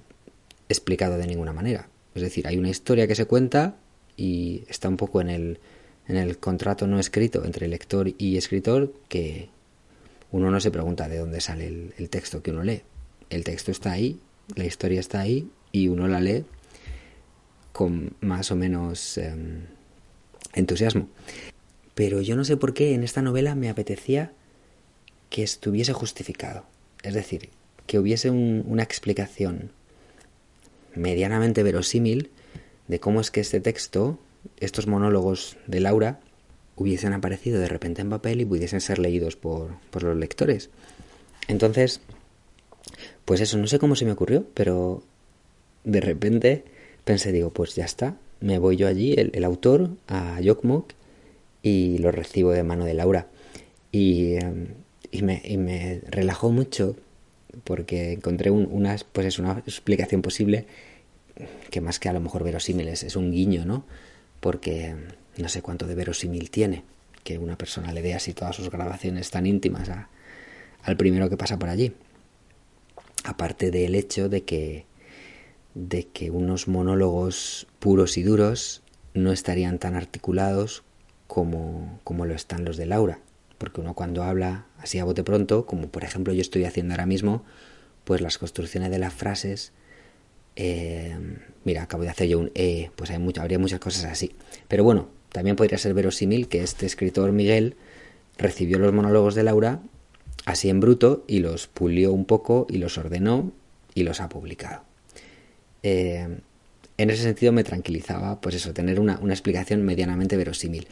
explicado 0.70 1.18
de 1.18 1.28
ninguna 1.28 1.54
manera. 1.54 1.88
Es 2.16 2.22
decir, 2.22 2.48
hay 2.48 2.58
una 2.58 2.70
historia 2.70 3.08
que 3.08 3.16
se 3.16 3.26
cuenta 3.26 3.78
y 4.16 4.64
está 4.68 4.90
un 4.90 4.98
poco 4.98 5.22
en 5.22 5.30
el, 5.30 5.60
en 6.08 6.18
el 6.18 6.38
contrato 6.38 6.88
no 6.88 7.00
escrito 7.00 7.44
entre 7.46 7.68
lector 7.68 8.14
y 8.18 8.38
escritor 8.38 8.94
que 9.08 9.50
uno 10.32 10.52
no 10.52 10.60
se 10.60 10.72
pregunta 10.72 11.08
de 11.08 11.18
dónde 11.18 11.42
sale 11.42 11.68
el, 11.68 11.94
el 11.98 12.10
texto 12.10 12.42
que 12.42 12.52
uno 12.52 12.64
lee. 12.64 12.82
El 13.30 13.44
texto 13.44 13.72
está 13.72 13.92
ahí, 13.92 14.20
la 14.56 14.66
historia 14.66 15.00
está 15.00 15.22
ahí 15.22 15.50
y 15.72 15.88
uno 15.88 16.08
la 16.08 16.20
lee 16.20 16.46
con 17.74 18.16
más 18.22 18.52
o 18.52 18.56
menos 18.56 19.18
em, 19.18 19.66
entusiasmo. 20.54 21.10
Pero 21.96 22.22
yo 22.22 22.36
no 22.36 22.46
sé 22.46 22.56
por 22.56 22.74
qué 22.74 22.94
en 22.94 23.04
esta 23.04 23.22
novela 23.22 23.56
me 23.56 23.70
apetecía 23.70 24.32
que 25.30 25.44
estuviese 25.44 25.94
justificado. 25.94 26.66
Es 27.02 27.14
decir, 27.16 27.50
que 27.88 28.00
hubiese 28.00 28.30
una 28.30 28.84
explicación 28.84 29.72
medianamente 30.96 31.64
verosímil 31.64 32.32
de 32.88 33.00
cómo 33.00 33.22
es 33.22 33.32
que 33.32 33.42
este 33.42 33.60
texto, 33.60 34.20
estos 34.60 34.88
monólogos 34.88 35.58
de 35.68 35.80
Laura, 35.80 36.20
hubiesen 36.76 37.14
aparecido 37.14 37.60
de 37.60 37.68
repente 37.68 38.02
en 38.02 38.10
papel 38.10 38.42
y 38.42 38.46
pudiesen 38.46 38.82
ser 38.82 39.00
leídos 39.00 39.36
por, 39.36 39.76
por 39.92 40.04
los 40.04 40.18
lectores. 40.18 40.70
Entonces, 41.48 42.02
pues 43.26 43.42
eso, 43.42 43.58
no 43.58 43.68
sé 43.68 43.80
cómo 43.80 43.96
se 43.96 44.06
me 44.06 44.12
ocurrió, 44.12 44.46
pero 44.54 45.04
de 45.84 46.02
repente 46.02 46.64
pensé, 47.04 47.32
digo, 47.32 47.52
pues 47.52 47.76
ya 47.76 47.86
está, 47.86 48.18
me 48.40 48.60
voy 48.60 48.76
yo 48.76 48.88
allí, 48.88 49.14
el, 49.18 49.44
autor, 49.44 49.92
a 50.08 50.40
Yokmok, 50.42 50.92
y 51.62 51.98
lo 52.00 52.12
recibo 52.12 52.52
de 52.52 52.64
mano 52.64 52.86
de 52.86 52.94
Laura. 52.94 53.28
Y, 53.92 54.36
em, 54.36 54.68
y, 55.12 55.22
me, 55.22 55.42
y 55.46 55.58
me, 55.58 56.02
relajó 56.10 56.52
mucho 56.52 56.98
porque 57.64 58.14
encontré 58.14 58.52
una, 58.52 58.96
pues 59.12 59.28
es 59.28 59.40
una 59.40 59.60
explicación 59.60 60.22
posible 60.22 60.66
que 61.70 61.82
más 61.82 62.00
que 62.00 62.10
a 62.10 62.14
lo 62.14 62.20
mejor 62.20 62.44
verosímil 62.44 62.88
es, 62.88 63.16
un 63.16 63.32
guiño, 63.32 63.66
¿no? 63.66 63.86
Porque 64.40 64.96
no 65.38 65.50
sé 65.50 65.62
cuánto 65.62 65.88
de 65.88 65.96
verosímil 65.96 66.50
tiene 66.50 66.84
que 67.24 67.38
una 67.38 67.58
persona 67.58 67.94
le 67.94 68.02
dé 68.02 68.14
así 68.14 68.34
todas 68.34 68.56
sus 68.56 68.70
grabaciones 68.70 69.32
tan 69.32 69.46
íntimas 69.46 69.90
al 70.84 70.98
primero 70.98 71.30
que 71.30 71.38
pasa 71.38 71.58
por 71.58 71.70
allí. 71.70 71.94
Aparte 73.24 73.72
del 73.72 73.96
hecho 73.96 74.30
de 74.30 74.44
que 74.44 74.86
de 75.74 76.08
que 76.08 76.30
unos 76.30 76.68
monólogos 76.68 77.68
puros 77.80 78.18
y 78.18 78.24
duros 78.24 78.84
no 79.14 79.32
estarían 79.32 79.80
tan 79.80 79.96
articulados 79.96 80.84
como, 81.28 82.00
como 82.04 82.26
lo 82.26 82.36
están 82.36 82.66
los 82.66 82.78
de 82.78 82.86
Laura. 82.86 83.20
Porque 83.64 83.80
uno 83.80 83.94
cuando 83.94 84.24
habla 84.24 84.66
así 84.78 85.00
a 85.00 85.06
bote 85.06 85.24
pronto, 85.24 85.66
como 85.66 85.88
por 85.88 86.04
ejemplo 86.04 86.34
yo 86.34 86.42
estoy 86.42 86.66
haciendo 86.66 86.96
ahora 86.96 87.06
mismo, 87.06 87.46
pues 88.04 88.20
las 88.20 88.38
construcciones 88.38 88.92
de 88.92 89.00
las 89.00 89.14
frases, 89.14 89.72
eh, 90.58 91.18
mira, 91.64 91.84
acabo 91.84 92.04
de 92.04 92.10
hacer 92.10 92.28
yo 92.28 92.40
un 92.40 92.52
E, 92.56 92.92
pues 92.98 93.10
hay 93.10 93.26
habría 93.40 93.60
muchas 93.60 93.80
cosas 93.80 94.04
así. 94.04 94.36
Pero 94.68 94.84
bueno, 94.84 95.08
también 95.32 95.56
podría 95.56 95.78
ser 95.78 95.94
verosímil 95.94 96.50
que 96.50 96.62
este 96.62 96.86
escritor 96.86 97.32
Miguel 97.32 97.78
recibió 98.38 98.80
los 98.80 98.92
monólogos 98.92 99.34
de 99.34 99.44
Laura 99.44 99.80
así 100.44 100.70
en 100.70 100.82
bruto 100.82 101.24
y 101.26 101.40
los 101.40 101.68
pulió 101.68 102.12
un 102.12 102.26
poco 102.26 102.68
y 102.70 102.80
los 102.80 102.98
ordenó 102.98 103.54
y 103.96 104.04
los 104.04 104.20
ha 104.20 104.28
publicado. 104.28 104.84
Eh, 105.84 106.28
en 106.98 107.10
ese 107.10 107.24
sentido 107.24 107.54
me 107.54 107.64
tranquilizaba, 107.64 108.42
pues 108.42 108.56
eso, 108.56 108.74
tener 108.74 109.00
una, 109.00 109.20
explicación 109.30 109.84
medianamente 109.84 110.36
verosímil. 110.36 110.90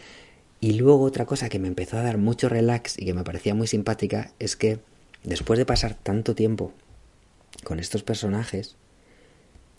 Y 0.61 0.73
luego 0.73 1.03
otra 1.03 1.25
cosa 1.25 1.49
que 1.49 1.59
me 1.59 1.67
empezó 1.67 1.97
a 1.97 2.03
dar 2.03 2.17
mucho 2.17 2.47
relax 2.47 2.97
y 2.97 3.05
que 3.05 3.13
me 3.13 3.23
parecía 3.23 3.55
muy 3.55 3.67
simpática 3.67 4.31
es 4.39 4.55
que 4.55 4.79
después 5.23 5.57
de 5.57 5.65
pasar 5.65 5.95
tanto 5.95 6.35
tiempo 6.35 6.71
con 7.63 7.79
estos 7.79 8.03
personajes, 8.03 8.77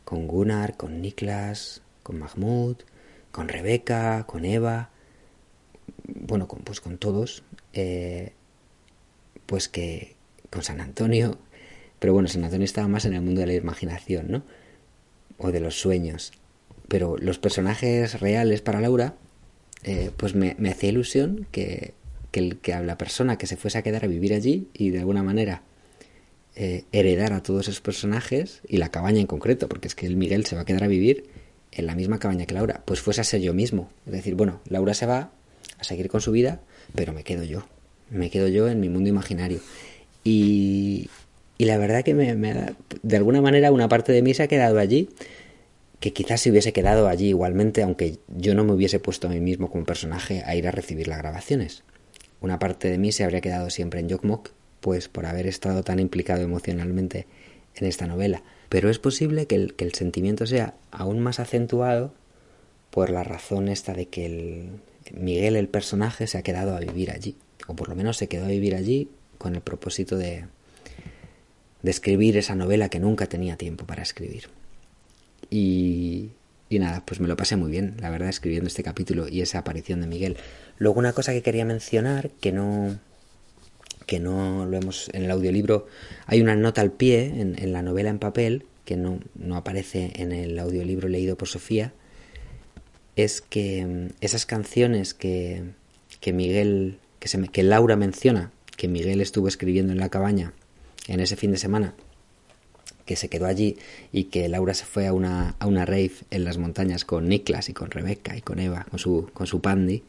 con 0.05 0.27
Gunnar, 0.27 0.77
con 0.77 1.01
Niklas, 1.01 1.83
con 2.03 2.19
Mahmoud, 2.19 2.79
con 3.31 3.49
Rebeca, 3.49 4.25
con 4.27 4.45
Eva, 4.45 4.91
bueno, 6.05 6.49
con, 6.49 6.59
pues 6.61 6.81
con 6.81 6.99
todos, 6.99 7.45
eh, 7.73 8.33
pues 9.47 9.69
que 9.69 10.17
con 10.51 10.63
San 10.63 10.81
Antonio, 10.81 11.39
pero 12.01 12.13
bueno, 12.13 12.29
San 12.29 12.43
Antonio 12.45 12.65
estaba 12.65 12.89
más 12.89 13.05
en 13.05 13.15
el 13.15 13.23
mundo 13.23 13.41
de 13.41 13.47
la 13.47 13.55
imaginación, 13.55 14.31
¿no? 14.31 14.43
o 15.39 15.53
de 15.53 15.61
los 15.61 15.81
sueños. 15.81 16.33
Pero 16.89 17.17
los 17.17 17.39
personajes 17.39 18.21
reales 18.21 18.63
para 18.63 18.81
Laura, 18.81 19.15
eh, 19.85 20.11
pues 20.17 20.35
me, 20.35 20.57
hacía 20.71 20.91
ilusión 20.91 21.47
que, 21.51 21.95
que, 22.31 22.57
que, 22.61 22.75
la 22.81 22.99
persona 22.99 23.39
que 23.39 23.47
se 23.47 23.57
fuese 23.57 23.79
a 23.79 23.83
quedar 23.83 24.05
a 24.05 24.09
vivir 24.09 24.33
allí 24.35 24.69
y 24.75 24.91
de 24.91 25.01
alguna 25.01 25.23
manera 25.23 25.63
eh, 26.55 26.85
heredar 26.93 27.33
a 27.33 27.43
todos 27.43 27.69
esos 27.69 27.81
personajes 27.81 28.61
y 28.69 28.77
la 28.77 28.91
cabaña 28.91 29.21
en 29.21 29.27
concreto, 29.27 29.69
porque 29.69 29.89
es 29.89 29.95
que 29.95 30.07
el 30.07 30.17
Miguel 30.17 30.45
se 30.45 30.55
va 30.55 30.63
a 30.63 30.65
quedar 30.67 30.85
a 30.85 30.89
vivir 30.89 31.25
en 31.73 31.87
la 31.87 31.95
misma 31.95 32.19
cabaña 32.19 32.45
que 32.45 32.53
Laura, 32.53 32.83
pues 32.85 33.01
fuese 33.01 33.23
a 33.23 33.25
ser 33.25 33.41
yo 33.41 33.55
mismo. 33.55 33.91
Es 34.05 34.13
decir, 34.13 34.35
bueno, 34.35 34.61
Laura 34.69 34.93
se 34.93 35.07
va 35.07 35.31
a 35.79 35.85
seguir 35.85 36.09
con 36.09 36.21
su 36.21 36.31
vida, 36.31 36.61
pero 36.95 37.15
me 37.15 37.25
quedo 37.25 37.43
yo. 37.43 37.67
Me 38.11 38.29
quedo 38.29 38.49
yo 38.49 38.69
en 38.69 38.81
mi 38.81 38.91
mundo 38.91 39.09
imaginario. 39.09 39.61
Y, 40.25 41.09
y 41.57 41.65
la 41.65 41.79
verdad 41.79 42.05
que 42.05 42.13
me, 42.13 42.35
de 42.35 43.17
alguna 43.17 43.41
manera 43.41 43.73
una 43.73 43.89
parte 43.89 44.13
de 44.13 44.21
mí 44.21 44.35
se 44.35 44.43
ha 44.43 44.49
quedado 44.49 44.79
allí, 44.79 45.09
que 46.03 46.13
quizás 46.13 46.41
se 46.41 46.51
hubiese 46.51 46.73
quedado 46.73 47.07
allí 47.07 47.29
igualmente, 47.29 47.81
aunque 47.81 48.19
yo 48.27 48.57
no 48.57 48.65
me 48.65 48.73
hubiese 48.73 48.99
puesto 48.99 49.29
a 49.29 49.31
mí 49.31 49.41
mismo 49.41 49.71
como 49.71 49.85
personaje 49.85 50.43
a 50.45 50.57
ir 50.57 50.67
a 50.67 50.73
recibir 50.73 51.07
las 51.07 51.19
grabaciones. 51.19 51.85
Una 52.41 52.59
parte 52.59 52.91
de 52.91 52.99
mí 52.99 53.13
se 53.13 53.23
habría 53.23 53.41
quedado 53.41 53.71
siempre 53.71 54.01
en 54.01 54.11
Jokmok, 54.11 54.51
pues 54.81 55.09
por 55.09 55.27
haber 55.27 55.47
estado 55.47 55.85
tan 55.85 56.01
implicado 56.01 56.43
emocionalmente 56.43 57.29
en 57.77 57.87
esta 57.87 58.09
novela. 58.09 58.43
Pero 58.69 58.91
es 58.91 58.99
posible 58.99 59.47
que 59.47 59.55
el, 59.55 59.93
sentimiento 59.95 60.45
sea 60.45 60.75
aún 60.91 61.21
más 61.21 61.39
acentuado 61.39 62.13
por 62.91 63.09
la 63.09 63.23
razón 63.23 63.69
esta 63.69 63.95
de 63.95 64.07
que 64.07 64.27
el, 64.27 64.71
Miguel, 65.13 65.55
el 65.55 65.69
personaje, 65.69 66.27
se 66.27 66.37
ha 66.37 66.43
quedado 66.43 66.75
a 66.75 66.81
vivir 66.81 67.13
allí. 67.13 67.37
O 67.69 67.77
por 67.77 67.89
lo 67.89 67.95
menos 67.95 68.17
se 68.17 68.27
quedó 68.27 68.47
a 68.47 68.49
vivir 68.49 68.75
allí 68.75 69.09
con 69.39 69.55
el 69.55 69.61
propósito 69.61 70.17
de 70.19 70.47
escribir 71.85 72.37
esa 72.37 72.57
novela 72.57 72.89
que 72.89 72.99
nunca 72.99 73.27
tenía 73.27 73.57
tiempo 73.57 73.87
para 73.87 74.03
escribir. 74.03 74.49
Y, 75.53 76.31
y 76.71 76.79
nada, 76.79 77.05
pues 77.05 77.21
me 77.21 77.29
lo 77.29 77.37
pasé 77.37 77.57
muy 77.57 77.71
bien, 77.71 77.97
la 78.01 78.09
verdad, 78.09 78.31
escribiendo 78.31 78.69
este 78.69 78.83
capítulo 78.83 79.29
y 79.29 79.43
esa 79.43 79.59
aparición 79.59 80.01
de 80.01 80.07
Miguel. 80.07 80.39
Luego 80.79 80.99
una 80.99 81.13
cosa 81.13 81.33
que 81.33 81.43
quería 81.43 81.67
mencionar, 81.67 82.31
que 82.41 82.53
no 82.53 82.99
que 84.07 84.19
no 84.19 84.65
lo 84.67 84.77
hemos 84.79 85.11
en 85.13 85.25
el 85.25 85.31
audiolibro, 85.31 85.87
hay 86.27 86.41
una 86.41 86.57
nota 86.57 86.81
al 86.81 86.91
pie 86.91 87.27
en, 87.27 87.63
en 87.63 87.73
la 87.73 87.83
novela 87.83 88.09
en 88.09 88.19
papel, 88.19 88.65
que 88.87 88.97
no, 88.97 89.21
no, 89.35 89.57
aparece 89.57 90.11
en 90.17 90.33
el 90.33 90.59
audiolibro 90.59 91.09
leído 91.09 91.37
por 91.37 91.49
Sofía, 91.49 91.93
es 93.15 93.43
que 93.43 93.85
mm, 93.85 94.09
esas 94.21 94.47
canciones 94.47 95.13
que, 95.13 95.63
que 96.21 96.33
Miguel, 96.33 96.99
que, 97.21 97.29
se, 97.29 97.47
que 97.49 97.63
Laura 97.63 97.97
menciona, 97.97 98.51
que 98.77 98.89
Miguel 98.89 99.21
estuvo 99.21 99.49
escribiendo 99.49 99.93
en 99.93 100.01
la 100.01 100.09
cabaña 100.09 100.53
en 101.09 101.21
ese 101.21 101.37
fin 101.37 101.53
de 101.53 101.59
semana 101.59 101.95
que 103.05 103.17
se 103.17 103.29
quedó 103.29 103.47
allí 103.47 103.77
y 104.13 104.25
que 104.25 104.49
Laura 104.49 104.75
se 104.75 104.85
fue 104.85 105.07
a 105.07 105.13
una, 105.13 105.57
a 105.59 105.67
una 105.67 105.85
rave 105.85 106.13
en 106.31 106.45
las 106.45 106.59
montañas 106.59 107.05
con 107.05 107.29
Niklas 107.29 107.69
y 107.69 107.73
con 107.73 107.91
Rebeca 107.91 108.37
y 108.37 108.41
con 108.41 108.59
Eva, 108.59 108.87
con 108.91 108.99
su, 108.99 109.31
con 109.33 109.47
su 109.47 109.61
pandy, 109.61 110.03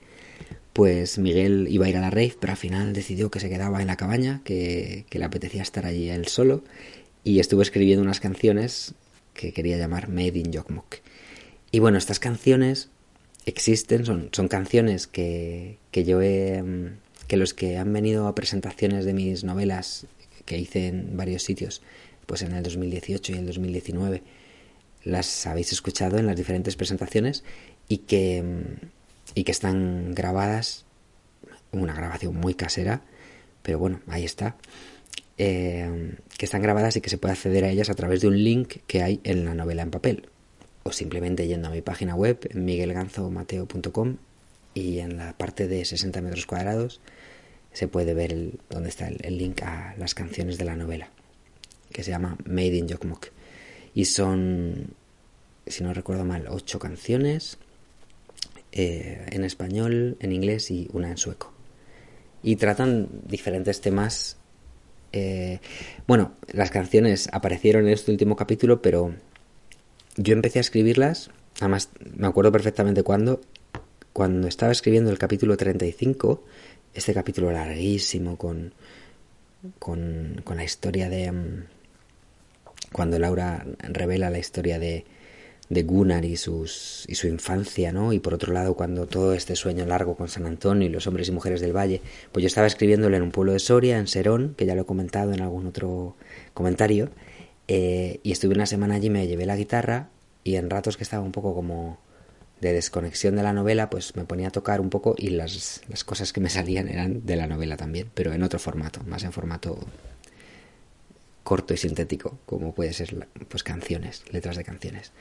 pues 0.73 1.17
Miguel 1.17 1.67
iba 1.69 1.85
a 1.85 1.89
ir 1.89 1.97
a 1.97 2.01
la 2.01 2.09
rave, 2.09 2.35
pero 2.39 2.51
al 2.51 2.57
final 2.57 2.93
decidió 2.93 3.29
que 3.29 3.39
se 3.39 3.50
quedaba 3.50 3.81
en 3.81 3.88
la 3.88 3.97
cabaña, 3.97 4.41
que, 4.43 5.05
que 5.09 5.19
le 5.19 5.25
apetecía 5.25 5.62
estar 5.62 5.85
allí 5.85 6.09
él 6.09 6.27
solo, 6.27 6.63
y 7.23 7.39
estuvo 7.39 7.62
escribiendo 7.62 8.03
unas 8.03 8.19
canciones 8.19 8.95
que 9.33 9.53
quería 9.53 9.77
llamar 9.77 10.09
Made 10.09 10.39
in. 10.39 10.51
Y 11.71 11.79
bueno, 11.79 11.97
estas 11.97 12.19
canciones 12.19 12.89
existen, 13.45 14.05
son, 14.05 14.29
son 14.31 14.47
canciones 14.47 15.07
que, 15.07 15.77
que 15.91 16.03
yo 16.03 16.21
he... 16.21 16.62
Mm, 16.62 17.03
que 17.27 17.38
los 17.38 17.53
que 17.53 17.77
han 17.77 17.91
venido 17.93 18.27
a 18.27 18.35
presentaciones 18.35 19.05
de 19.05 19.13
mis 19.13 19.43
novelas 19.43 20.05
que 20.45 20.57
hice 20.57 20.88
en 20.88 21.15
varios 21.15 21.43
sitios, 21.43 21.81
pues 22.25 22.42
en 22.42 22.53
el 22.53 22.63
2018 22.63 23.34
y 23.34 23.36
el 23.36 23.46
2019, 23.46 24.24
las 25.03 25.46
habéis 25.48 25.72
escuchado 25.72 26.18
en 26.18 26.25
las 26.25 26.36
diferentes 26.36 26.75
presentaciones 26.75 27.44
y 27.88 27.98
que, 28.00 28.44
y 29.36 29.44
que 29.44 29.51
están 29.51 30.13
grabadas, 30.13 30.86
una 31.72 31.94
grabación 31.94 32.36
muy 32.36 32.53
casera, 32.53 33.01
pero 33.62 33.80
bueno, 33.80 34.01
ahí 34.08 34.24
está, 34.24 34.56
eh, 35.38 36.15
que 36.38 36.46
están 36.46 36.62
grabadas 36.62 36.96
y 36.96 37.01
que 37.01 37.10
se 37.10 37.18
puede 37.18 37.34
acceder 37.34 37.63
a 37.65 37.70
ellas 37.70 37.89
a 37.89 37.96
través 37.96 38.22
de 38.22 38.27
un 38.27 38.44
link 38.44 38.77
que 38.88 39.01
hay 39.01 39.20
en 39.24 39.46
la 39.46 39.53
novela 39.56 39.82
en 39.82 39.92
papel, 39.92 40.30
o 40.84 40.92
simplemente 40.92 41.48
yendo 41.48 41.68
a 41.68 41.72
mi 41.72 41.82
página 41.82 42.15
web, 42.15 42.50
miguelganzomateo.com, 42.53 44.18
y 44.74 45.00
en 45.00 45.18
la 45.18 45.38
parte 45.38 45.68
de 45.68 45.86
60 45.86 46.22
metros 46.22 46.46
cuadrados 46.46 47.01
se 47.74 47.88
puede 47.88 48.13
ver 48.13 48.32
el, 48.32 48.60
dónde 48.70 48.89
está 48.89 49.08
el, 49.08 49.38
link 49.38 49.62
a 49.63 49.96
las 49.98 50.13
canciones 50.13 50.58
de 50.58 50.65
la 50.65 50.75
novela, 50.75 51.10
que 51.93 52.03
se 52.03 52.12
llama 52.12 52.38
Made 52.45 52.75
in 52.75 52.89
Jokmok. 52.89 53.27
Y 53.93 54.05
son, 54.05 54.95
si 55.65 55.83
no 55.83 55.93
recuerdo 55.93 56.25
mal, 56.25 56.47
ocho 56.50 56.79
canciones 56.79 57.57
eh, 58.71 59.27
en 59.29 59.43
español, 59.43 60.17
en 60.19 60.31
inglés 60.31 60.71
y 60.71 60.89
una 60.91 61.09
en 61.09 61.17
sueco. 61.17 61.53
Y 62.41 62.55
tratan 62.55 63.07
diferentes 63.25 63.79
temas. 63.79 64.38
Eh, 65.12 65.59
bueno, 66.07 66.33
las 66.51 66.71
canciones 66.71 67.29
aparecieron 67.31 67.85
en 67.85 67.93
este 67.93 68.12
último 68.12 68.35
capítulo, 68.35 68.81
pero 68.81 69.13
yo 70.17 70.33
empecé 70.33 70.57
a 70.59 70.62
escribirlas, 70.62 71.29
además 71.59 71.89
me 72.15 72.27
acuerdo 72.27 72.51
perfectamente 72.51 73.03
cuándo, 73.03 73.41
cuando 74.12 74.47
estaba 74.47 74.71
escribiendo 74.71 75.12
el 75.12 75.19
capítulo 75.19 75.55
35, 75.55 76.43
este 76.93 77.13
capítulo 77.13 77.51
larguísimo 77.51 78.38
con, 78.38 78.73
con, 79.79 80.41
con 80.43 80.57
la 80.57 80.63
historia 80.63 81.09
de... 81.09 81.31
Cuando 82.93 83.19
Laura 83.19 83.65
revela 83.79 84.29
la 84.29 84.39
historia 84.39 84.79
de, 84.79 85.03
Gunnar 85.69 86.23
y, 86.23 86.38
sus, 86.38 87.07
su 87.12 87.27
infancia, 87.27 87.91
¿no? 87.91 88.13
Y 88.13 88.19
por 88.19 88.35
otro 88.35 88.53
lado, 88.53 88.75
cuando 88.75 89.07
todo 89.07 89.33
este 89.33 89.55
sueño 89.55 89.85
largo 89.85 90.15
con 90.15 90.29
San 90.29 90.45
Antonio 90.45 90.88
y 90.88 90.91
los 90.91 91.07
hombres 91.07 91.27
y 91.27 91.31
mujeres 91.31 91.62
del 91.62 91.75
valle, 91.75 92.00
pues 92.31 92.43
yo 92.43 92.47
estaba 92.47 92.67
escribiéndolo 92.67 93.17
en 93.17 93.23
un 93.23 93.31
pueblo 93.31 93.53
de 93.53 93.59
Soria, 93.59 93.97
en 93.97 94.07
Serón, 94.07 94.53
que 94.55 94.67
ya 94.67 94.75
lo 94.75 94.83
he 94.83 94.85
comentado 94.85 95.33
en 95.33 95.41
algún 95.41 95.65
otro 95.65 96.15
comentario, 96.53 97.09
eh, 97.67 98.19
y 98.21 98.31
estuve 98.31 98.53
una 98.53 98.67
semana 98.67 98.95
allí, 98.95 99.09
me 99.09 99.27
llevé 99.27 99.47
la 99.47 99.55
guitarra 99.55 100.09
y 100.43 100.55
en 100.57 100.69
ratos 100.69 100.95
que 100.95 101.03
estaba 101.03 101.23
un 101.23 101.31
poco 101.31 101.55
como 101.55 101.97
de 102.62 102.73
desconexión 102.73 103.35
de 103.35 103.43
la 103.43 103.53
novela, 103.53 103.89
pues 103.89 104.15
me 104.15 104.25
ponía 104.25 104.50
a 104.50 104.51
tocar 104.51 104.79
un 104.79 104.89
poco 104.89 105.15
y 105.17 105.29
las 105.29 105.81
cosas 106.05 106.31
que 106.31 106.41
me 106.41 106.50
salían 106.50 106.88
eran 106.88 107.25
de 107.25 107.35
la 107.35 107.47
novela 107.47 107.77
también, 107.77 108.09
pero 108.13 108.33
en 108.33 108.43
otro 108.43 108.59
formato, 108.59 109.01
más 109.05 109.23
en 109.23 109.33
formato 109.33 109.79
corto 111.43 111.73
y 111.73 111.77
sintético, 111.77 112.39
como 112.45 112.73
puede 112.73 112.93
ser 112.93 113.27
pues 113.50 113.63
canciones, 113.63 114.23
letras 114.31 114.55
de 114.55 114.63
canciones. 114.63 115.12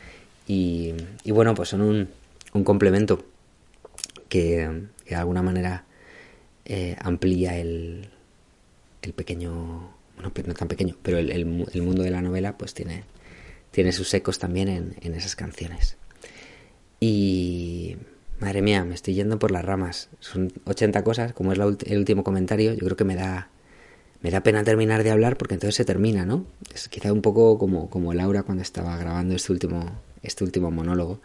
Y, 0.47 0.95
bueno, 1.27 1.55
pues 1.55 1.69
son 1.69 1.83
un, 1.83 2.09
un 2.53 2.65
complemento 2.65 3.25
que, 4.29 4.69
de 5.07 5.15
alguna 5.15 5.43
manera 5.43 5.85
eh, 6.65 6.97
amplía 7.01 7.59
el, 7.59 8.09
el 9.03 9.13
pequeño, 9.13 9.95
bueno, 10.17 10.33
no 10.47 10.55
tan 10.55 10.69
pequeño, 10.69 10.97
pero 11.03 11.19
el, 11.19 11.31
el, 11.31 11.45
mundo 11.83 12.03
de 12.03 12.11
la 12.11 12.23
novela 12.23 12.57
pues 12.57 12.75
tiene, 12.75 13.05
tiene 13.71 13.93
sus 13.93 14.13
ecos 14.15 14.39
también 14.39 14.69
en, 14.69 14.97
en 15.01 15.15
esas 15.15 15.37
canciones. 15.37 15.97
Y 17.01 17.97
madre 18.39 18.63
mía, 18.63 18.85
me 18.85 18.95
estoy 18.95 19.15
yendo 19.15 19.39
por 19.39 19.51
las 19.51 19.65
ramas. 19.65 20.09
Son 20.21 20.53
80 20.67 21.03
cosas, 21.03 21.33
como 21.33 21.53
es 21.53 21.59
el 21.59 21.99
último 21.99 22.25
comentario, 22.25 22.75
yo 22.75 22.85
creo 22.85 22.97
que 22.97 23.05
me 23.05 23.17
da 23.17 23.49
me 24.23 24.31
da 24.31 24.43
pena 24.43 24.63
terminar 24.63 25.03
de 25.03 25.11
hablar 25.11 25.37
porque 25.37 25.55
entonces 25.55 25.75
se 25.75 25.85
termina, 25.85 26.25
¿no? 26.25 26.47
Es 26.73 26.89
quizá 26.89 27.13
un 27.13 27.23
poco 27.23 27.59
como, 27.59 27.91
como 27.91 28.15
Laura 28.15 28.45
cuando 28.45 28.63
estaba 28.63 28.97
grabando 28.97 29.35
este 29.35 29.53
último, 29.53 30.01
este 30.23 30.45
último 30.45 30.71
monólogo, 30.71 31.21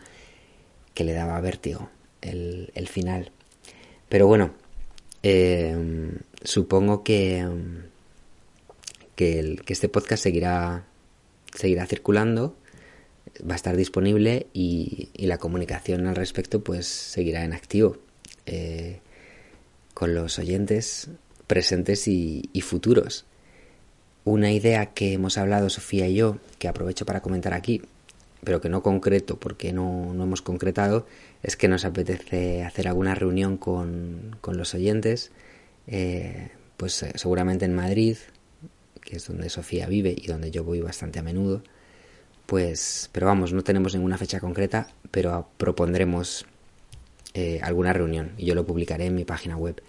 que 0.96 1.04
le 1.04 1.14
daba 1.14 1.40
vértigo 1.40 1.90
el, 2.22 2.72
el 2.74 2.88
final. 2.88 3.32
Pero 4.10 4.26
bueno, 4.26 4.52
eh, 5.22 5.78
supongo 6.44 7.04
que, 7.04 7.48
que, 9.16 9.60
este 9.68 9.90
podcast 9.90 10.24
seguirá, 10.24 10.86
seguirá 11.54 11.86
circulando, 11.86 12.56
va 13.48 13.54
a 13.54 13.58
estar 13.58 13.76
disponible 13.76 14.48
y, 14.54 15.10
y 15.14 15.28
la 15.28 15.38
comunicación 15.38 16.08
al 16.08 16.16
respecto 16.16 16.64
pues 16.64 16.88
seguirá 16.88 17.44
en 17.44 17.54
activo 17.54 17.98
eh, 18.48 19.02
con 19.94 20.16
los 20.16 20.40
oyentes 20.40 21.10
presentes 21.48 22.08
y, 22.08 22.50
futuros. 22.62 23.26
Una 24.26 24.52
idea 24.52 24.88
que 24.88 25.14
hemos 25.14 25.38
hablado 25.38 25.70
Sofía 25.70 26.08
y 26.08 26.16
yo, 26.16 26.38
que 26.60 26.68
aprovecho 26.68 27.06
para 27.06 27.22
comentar 27.22 27.54
aquí, 27.54 27.82
pero 28.44 28.62
que 28.62 28.70
no 28.70 28.84
concreto 28.84 29.40
porque 29.40 29.72
no, 29.72 30.14
no 30.14 30.24
hemos 30.24 30.42
concretado, 30.42 31.08
es 31.44 31.56
que 31.56 31.70
nos 31.70 31.86
apetece 31.86 32.64
hacer 32.64 32.88
alguna 32.88 33.16
reunión 33.16 33.58
con, 33.58 34.36
con 34.42 34.58
los 34.58 34.76
oyentes, 34.76 35.32
eh, 35.88 36.50
pues 36.76 37.02
eh, 37.04 37.14
seguramente 37.16 37.66
en 37.66 37.74
Madrid, 37.74 38.18
que 39.02 39.16
es 39.16 39.28
donde 39.28 39.50
Sofía 39.50 39.88
vive 39.88 40.14
y 40.16 40.28
donde 40.28 40.52
yo 40.52 40.66
voy 40.66 40.82
bastante 40.82 41.20
a 41.20 41.24
menudo, 41.24 41.64
pues, 42.46 43.10
pero 43.14 43.28
vamos, 43.28 43.54
no 43.54 43.64
tenemos 43.64 43.94
ninguna 43.94 44.18
fecha 44.18 44.42
concreta, 44.42 44.88
pero 45.12 45.48
propondremos 45.58 46.46
eh, 47.34 47.60
alguna 47.62 47.94
reunión 47.94 48.32
y 48.38 48.46
yo 48.46 48.56
lo 48.56 48.66
publicaré 48.66 49.06
en 49.06 49.16
mi 49.16 49.24
página 49.24 49.56
web 49.56 49.82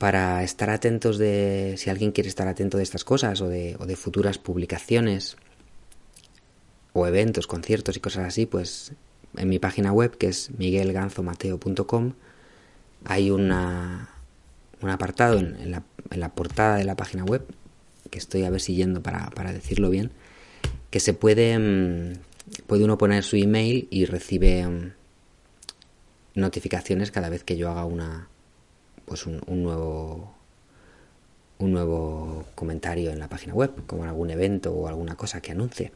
para 0.00 0.42
estar 0.44 0.70
atentos 0.70 1.18
de, 1.18 1.74
si 1.76 1.90
alguien 1.90 2.10
quiere 2.10 2.30
estar 2.30 2.48
atento 2.48 2.78
de 2.78 2.82
estas 2.82 3.04
cosas 3.04 3.42
o 3.42 3.48
de, 3.48 3.76
o 3.78 3.84
de 3.84 3.96
futuras 3.96 4.38
publicaciones 4.38 5.36
o 6.94 7.06
eventos, 7.06 7.46
conciertos 7.46 7.98
y 7.98 8.00
cosas 8.00 8.26
así, 8.26 8.46
pues 8.46 8.92
en 9.36 9.50
mi 9.50 9.58
página 9.58 9.92
web 9.92 10.16
que 10.16 10.28
es 10.28 10.52
miguelganzomateo.com 10.56 12.14
hay 13.04 13.30
una, 13.30 14.08
un 14.80 14.88
apartado 14.88 15.38
en, 15.38 15.70
la, 15.70 15.82
en, 16.10 16.20
la, 16.20 16.30
portada 16.30 16.76
de 16.76 16.84
la 16.84 16.96
página 16.96 17.24
web 17.24 17.44
que 18.08 18.18
estoy 18.18 18.44
a 18.44 18.50
ver 18.50 18.62
siguiendo 18.62 19.02
para, 19.02 19.28
para 19.28 19.52
decirlo 19.52 19.90
bien 19.90 20.12
que 20.88 21.00
se 21.00 21.12
puede 21.12 21.58
mm, 21.58 22.14
puede 22.66 22.84
uno 22.84 22.96
poner 22.96 23.22
su 23.22 23.36
email 23.36 23.86
y 23.90 24.06
recibe 24.06 24.66
mm, 24.66 24.92
notificaciones 26.36 27.10
cada 27.10 27.28
vez 27.28 27.44
que 27.44 27.58
yo 27.58 27.68
haga 27.68 27.84
una 27.84 28.29
pues 29.10 29.26
un, 29.26 29.42
nuevo 29.48 30.32
un 31.58 31.72
nuevo 31.72 32.46
comentario 32.54 33.10
en 33.10 33.18
la 33.18 33.28
página 33.28 33.54
web, 33.54 33.84
como 33.88 34.04
algún 34.04 34.30
evento 34.30 34.72
o 34.72 34.86
alguna 34.86 35.16
cosa 35.16 35.40
que 35.42 35.50
anuncie. 35.50 35.90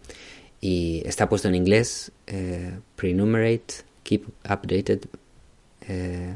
Y 0.60 1.00
está 1.06 1.28
puesto 1.28 1.46
en 1.46 1.54
inglés, 1.54 2.10
eh, 2.26 2.76
prenumerate, 2.96 3.84
keep 4.02 4.26
updated 4.50 5.02
eh, 5.86 6.34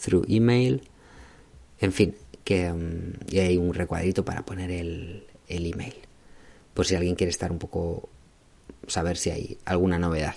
through 0.00 0.24
email, 0.28 0.80
en 1.80 1.92
fin, 1.92 2.14
que 2.44 2.70
um, 2.70 3.14
y 3.28 3.40
hay 3.40 3.56
un 3.56 3.74
recuadrito 3.74 4.24
para 4.24 4.44
poner 4.44 4.70
el, 4.70 5.24
el 5.48 5.66
email, 5.66 5.96
por 6.72 6.86
si 6.86 6.94
alguien 6.94 7.16
quiere 7.16 7.32
estar 7.32 7.50
un 7.50 7.58
poco, 7.58 8.08
saber 8.86 9.16
si 9.16 9.30
hay 9.30 9.58
alguna 9.64 9.98
novedad, 9.98 10.36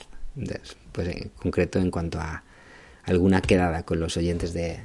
pues 0.94 1.10
en 1.10 1.30
concreto 1.30 1.78
en 1.78 1.92
cuanto 1.92 2.20
a 2.20 2.44
alguna 3.04 3.44
quedada 3.44 3.84
con 3.84 4.00
los 4.00 4.18
oyentes 4.18 4.54
de, 4.54 4.80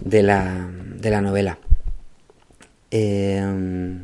de 0.00 0.22
la, 0.22 0.70
de 0.96 1.10
la 1.10 1.20
novela. 1.20 1.58
Eh, 2.90 3.98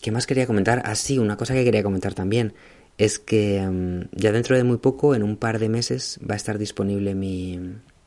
¿Qué 0.00 0.10
más 0.12 0.26
quería 0.26 0.46
comentar? 0.46 0.82
Ah, 0.84 0.94
sí, 0.94 1.18
una 1.18 1.36
cosa 1.36 1.54
que 1.54 1.64
quería 1.64 1.82
comentar 1.82 2.14
también 2.14 2.54
es 2.96 3.18
que 3.18 3.60
um, 3.66 4.04
ya 4.12 4.32
dentro 4.32 4.56
de 4.56 4.64
muy 4.64 4.78
poco, 4.78 5.14
en 5.14 5.22
un 5.22 5.36
par 5.36 5.58
de 5.58 5.68
meses, 5.68 6.18
va 6.28 6.34
a 6.34 6.36
estar 6.36 6.58
disponible 6.58 7.14
mi, 7.14 7.58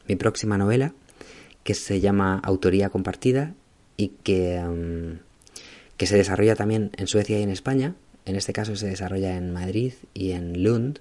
mi 0.08 0.16
próxima 0.16 0.58
novela, 0.58 0.94
que 1.64 1.74
se 1.74 2.00
llama 2.00 2.40
Autoría 2.44 2.90
Compartida 2.90 3.54
y 3.98 4.10
que, 4.24 4.60
um, 4.60 5.20
que 5.98 6.06
se 6.06 6.18
desarrolla 6.18 6.56
también 6.56 6.92
en 6.98 7.08
Suecia 7.08 7.40
y 7.40 7.44
en 7.44 7.50
España. 7.50 7.96
En 8.26 8.36
este 8.36 8.54
caso 8.54 8.76
se 8.76 8.88
desarrolla 8.88 9.36
en 9.36 9.52
Madrid 9.52 9.94
y 10.14 10.32
en 10.32 10.64
Lund, 10.64 11.00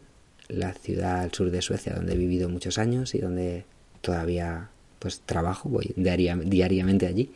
la 0.49 0.73
ciudad 0.75 1.21
al 1.21 1.33
sur 1.33 1.51
de 1.51 1.63
Suecia 1.63 1.95
donde 1.95 2.15
he 2.15 2.17
vivido 2.17 2.49
muchos 2.49 2.79
años 2.79 3.15
y 3.15 3.19
donde 3.19 3.65
todavía 4.01 4.71
pues 5.03 5.21
trabajo, 5.27 5.69
voy 5.69 5.93
diariamente 5.97 7.09
allí, 7.09 7.33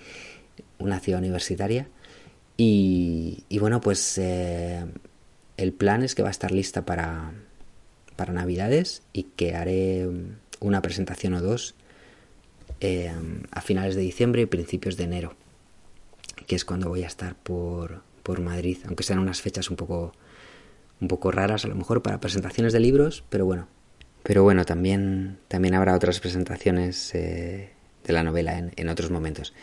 una 0.79 1.01
ciudad 1.01 1.19
universitaria. 1.21 1.89
Y, 2.57 3.45
bueno, 3.59 3.81
pues 3.81 4.19
eh, 4.19 4.87
el 5.57 5.73
plan 5.73 6.05
es 6.05 6.15
que 6.15 6.23
va 6.23 6.29
a 6.29 6.31
estar 6.31 6.53
lista 6.53 6.85
para, 6.85 7.33
para 8.15 8.33
Navidades 8.33 9.03
y 9.13 9.25
que 9.25 9.57
haré 9.57 10.09
una 10.61 10.81
presentación 10.81 11.35
o 11.35 11.43
dos 11.43 11.75
eh, 12.81 13.13
a 13.51 13.61
finales 13.61 13.97
de 13.97 14.03
diciembre 14.03 14.43
y 14.43 14.47
principios 14.47 14.97
de 14.97 15.05
enero, 15.05 15.35
que 16.47 16.55
es 16.55 16.65
cuando 16.65 16.89
voy 16.89 17.03
a 17.03 17.09
estar 17.09 17.35
por, 17.35 18.03
por 18.23 18.41
Madrid, 18.41 18.79
aunque 18.87 19.03
sean 19.03 19.19
unas 19.19 19.43
fechas 19.43 19.71
un 19.71 19.77
poco, 19.77 20.13
un 21.01 21.09
poco 21.09 21.33
raras 21.33 21.65
a 21.65 21.69
lo 21.69 21.75
mejor 21.75 22.01
para 22.01 22.21
presentaciones 22.21 22.73
de 22.73 22.79
libros, 22.79 23.25
pero 23.29 23.45
bueno, 23.45 23.67
pero 24.27 24.43
bueno, 24.43 24.65
también, 24.65 25.39
también 25.47 25.77
habrá 25.77 25.95
otras 25.95 26.19
presentaciones 26.19 27.15
eh, 27.15 27.71
de 28.05 28.13
la 28.13 28.25
novela 28.25 28.59
en, 28.75 28.89
otros 28.89 29.13
momentos. 29.13 29.55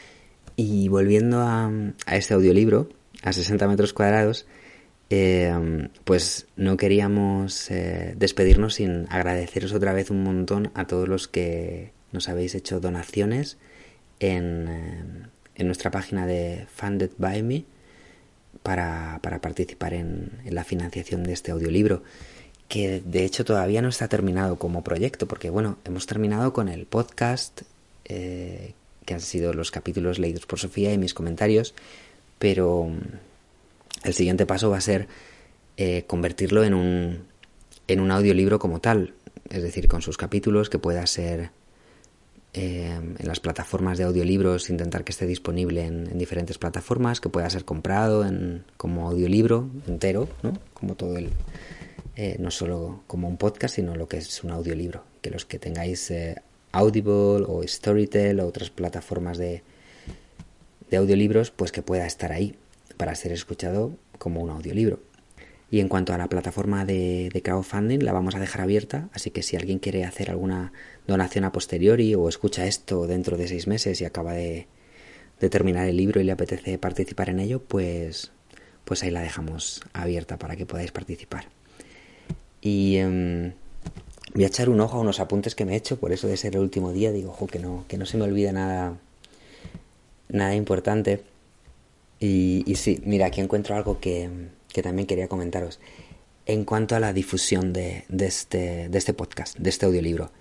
Y 0.56 0.88
volviendo 0.88 1.42
a, 1.42 1.70
este 2.10 2.34
audiolibro, 2.34 2.88
a 3.24 3.34
60 3.34 3.68
metros 3.68 3.92
cuadrados, 3.92 4.46
eh, 5.10 5.54
pues 6.06 6.48
no 6.56 6.78
queríamos 6.78 7.70
eh, 7.72 8.14
despedirnos 8.16 8.76
sin 8.76 9.06
agradeceros 9.10 9.74
otra 9.74 9.92
vez 9.92 10.10
un 10.10 10.24
montón 10.24 10.72
a 10.76 10.88
todos 10.88 11.10
los 11.10 11.28
que 11.28 11.92
nos 12.14 12.30
habéis 12.30 12.56
hecho 12.56 12.80
donaciones 12.80 13.58
en, 14.22 15.30
en 15.56 15.66
nuestra 15.66 15.92
página 15.92 16.26
de 16.26 16.68
Funded 16.74 17.12
by 17.18 17.44
Me 17.44 17.66
para, 18.64 19.20
para 19.22 19.42
participar 19.42 19.94
en, 19.94 20.30
en 20.46 20.56
la 20.56 20.64
financiación 20.64 21.24
de 21.24 21.34
este 21.34 21.52
audiolibro 21.52 22.02
que 22.74 23.04
de 23.06 23.24
hecho 23.24 23.46
todavía 23.46 23.84
no 23.84 23.90
está 23.90 24.08
terminado 24.08 24.58
como 24.58 24.84
proyecto, 24.84 25.28
porque 25.28 25.52
bueno, 25.52 25.78
hemos 25.86 26.08
terminado 26.08 26.54
con 26.54 26.70
el 26.70 26.88
podcast, 26.88 27.62
eh, 28.06 28.74
que 29.06 29.14
han 29.14 29.22
sido 29.22 29.54
los 29.54 29.70
capítulos 29.70 30.18
leídos 30.18 30.48
por 30.48 30.58
Sofía 30.58 30.92
y 30.92 30.98
mis 30.98 31.14
comentarios, 31.14 31.76
pero 32.40 32.86
mm, 32.86 34.08
el 34.08 34.14
siguiente 34.16 34.48
paso 34.48 34.72
va 34.72 34.78
a 34.78 34.82
ser 34.82 35.08
eh, 35.78 36.06
convertirlo 36.08 36.64
en 36.64 36.74
un, 36.74 37.28
en 37.88 38.00
un 38.00 38.10
audiolibro 38.10 38.58
como 38.58 38.80
tal, 38.80 39.14
es 39.52 39.62
decir, 39.62 39.88
con 39.88 40.02
sus 40.02 40.18
capítulos 40.18 40.72
que 40.72 40.80
pueda 40.80 41.06
ser 41.06 41.52
eh, 42.54 43.00
en 43.20 43.28
las 43.28 43.40
plataformas 43.40 44.00
de 44.00 44.06
audiolibros, 44.06 44.72
intentar 44.72 45.04
que 45.04 45.12
esté 45.12 45.28
disponible 45.28 45.86
en, 45.86 46.08
en, 46.10 46.18
diferentes 46.18 46.58
plataformas, 46.58 47.22
que 47.22 47.30
pueda 47.30 47.48
ser 47.52 47.66
comprado 47.66 48.26
en, 48.26 48.64
como 48.78 49.08
audiolibro 49.08 49.70
entero, 49.88 50.28
¿no? 50.42 50.54
como 50.74 50.96
todo 50.96 51.18
el, 51.18 51.30
eh, 52.16 52.38
no 52.40 52.52
solo 52.52 53.04
como 53.08 53.28
un 53.28 53.38
podcast, 53.38 53.76
sino 53.76 53.96
lo 53.96 54.08
que 54.08 54.18
es 54.18 54.44
un 54.44 54.52
audiolibro. 54.52 55.04
Que 55.22 55.32
los 55.32 55.46
que 55.46 55.60
tengáis 55.60 56.12
eh, 56.12 56.42
Audible 56.72 57.46
o 57.48 57.62
Storytel 57.66 58.40
o 58.40 58.48
otras 58.48 58.70
plataformas 58.70 59.38
de, 59.38 59.64
de 60.90 60.98
audiolibros, 60.98 61.52
pues 61.52 61.72
que 61.72 61.82
pueda 61.82 62.06
estar 62.06 62.32
ahí 62.32 62.56
para 62.98 63.16
ser 63.16 63.32
escuchado 63.32 63.92
como 64.18 64.42
un 64.42 64.50
audiolibro. 64.50 65.00
Y 65.72 65.80
en 65.80 65.88
cuanto 65.88 66.14
a 66.14 66.20
la 66.20 66.30
plataforma 66.30 66.86
de, 66.86 67.30
de, 67.34 67.42
crowdfunding, 67.42 68.04
la 68.04 68.14
vamos 68.14 68.36
a 68.36 68.40
dejar 68.40 68.62
abierta, 68.62 69.10
así 69.12 69.32
que 69.32 69.42
si 69.42 69.56
alguien 69.56 69.80
quiere 69.80 70.06
hacer 70.06 70.30
alguna 70.30 70.72
donación 71.08 71.46
a 71.46 71.52
posteriori 71.52 72.14
o 72.14 72.30
escucha 72.30 72.68
esto 72.68 73.08
dentro 73.08 73.38
de 73.38 73.48
seis 73.48 73.66
meses 73.66 74.00
y 74.00 74.06
acaba 74.06 74.34
de, 74.34 74.68
de 75.40 75.50
terminar 75.50 75.88
el 75.88 75.98
libro 75.98 76.22
y 76.22 76.26
le 76.26 76.32
apetece 76.32 76.78
participar 76.78 77.30
en 77.30 77.40
ello, 77.40 77.64
pues, 77.64 78.32
pues 78.86 79.02
ahí 79.02 79.10
la 79.10 79.22
dejamos 79.22 79.82
abierta 79.94 80.38
para 80.38 80.56
que 80.56 80.68
podáis 80.68 80.92
participar. 80.92 81.48
Y 82.66 83.02
um, 83.04 83.52
voy 84.34 84.46
a 84.46 84.48
echar 84.48 84.70
un 84.70 84.80
ojo 84.80 84.98
a 84.98 85.02
unos 85.02 85.20
apuntes 85.20 85.54
que 85.54 85.66
me 85.66 85.74
he 85.74 85.76
hecho, 85.76 86.00
por 86.00 86.14
eso 86.14 86.28
de 86.28 86.38
ser 86.38 86.56
el 86.56 86.62
último 86.62 86.94
día, 86.94 87.12
digo, 87.12 87.32
ojo, 87.32 87.46
que 87.46 87.60
no, 87.60 87.84
que 87.90 87.98
no 87.98 88.06
se 88.06 88.18
me 88.18 88.24
olvide 88.24 88.54
nada, 88.54 88.98
nada 90.30 90.56
importante. 90.56 91.24
Y, 92.22 92.64
y 92.66 92.76
sí, 92.76 93.02
mira, 93.06 93.26
aquí 93.26 93.42
encuentro 93.42 93.76
algo 93.76 94.00
que, 94.00 94.30
que 94.72 94.82
también 94.82 95.08
quería 95.08 95.28
comentaros. 95.28 95.82
En 96.46 96.64
cuanto 96.64 96.96
a 96.96 97.02
la 97.02 97.12
difusión 97.12 97.74
de, 97.74 98.06
de, 98.08 98.28
este, 98.28 98.88
de 98.88 98.98
este 98.98 99.14
podcast, 99.14 99.58
de 99.58 99.70
este 99.70 99.86
audiolibro, 99.86 100.32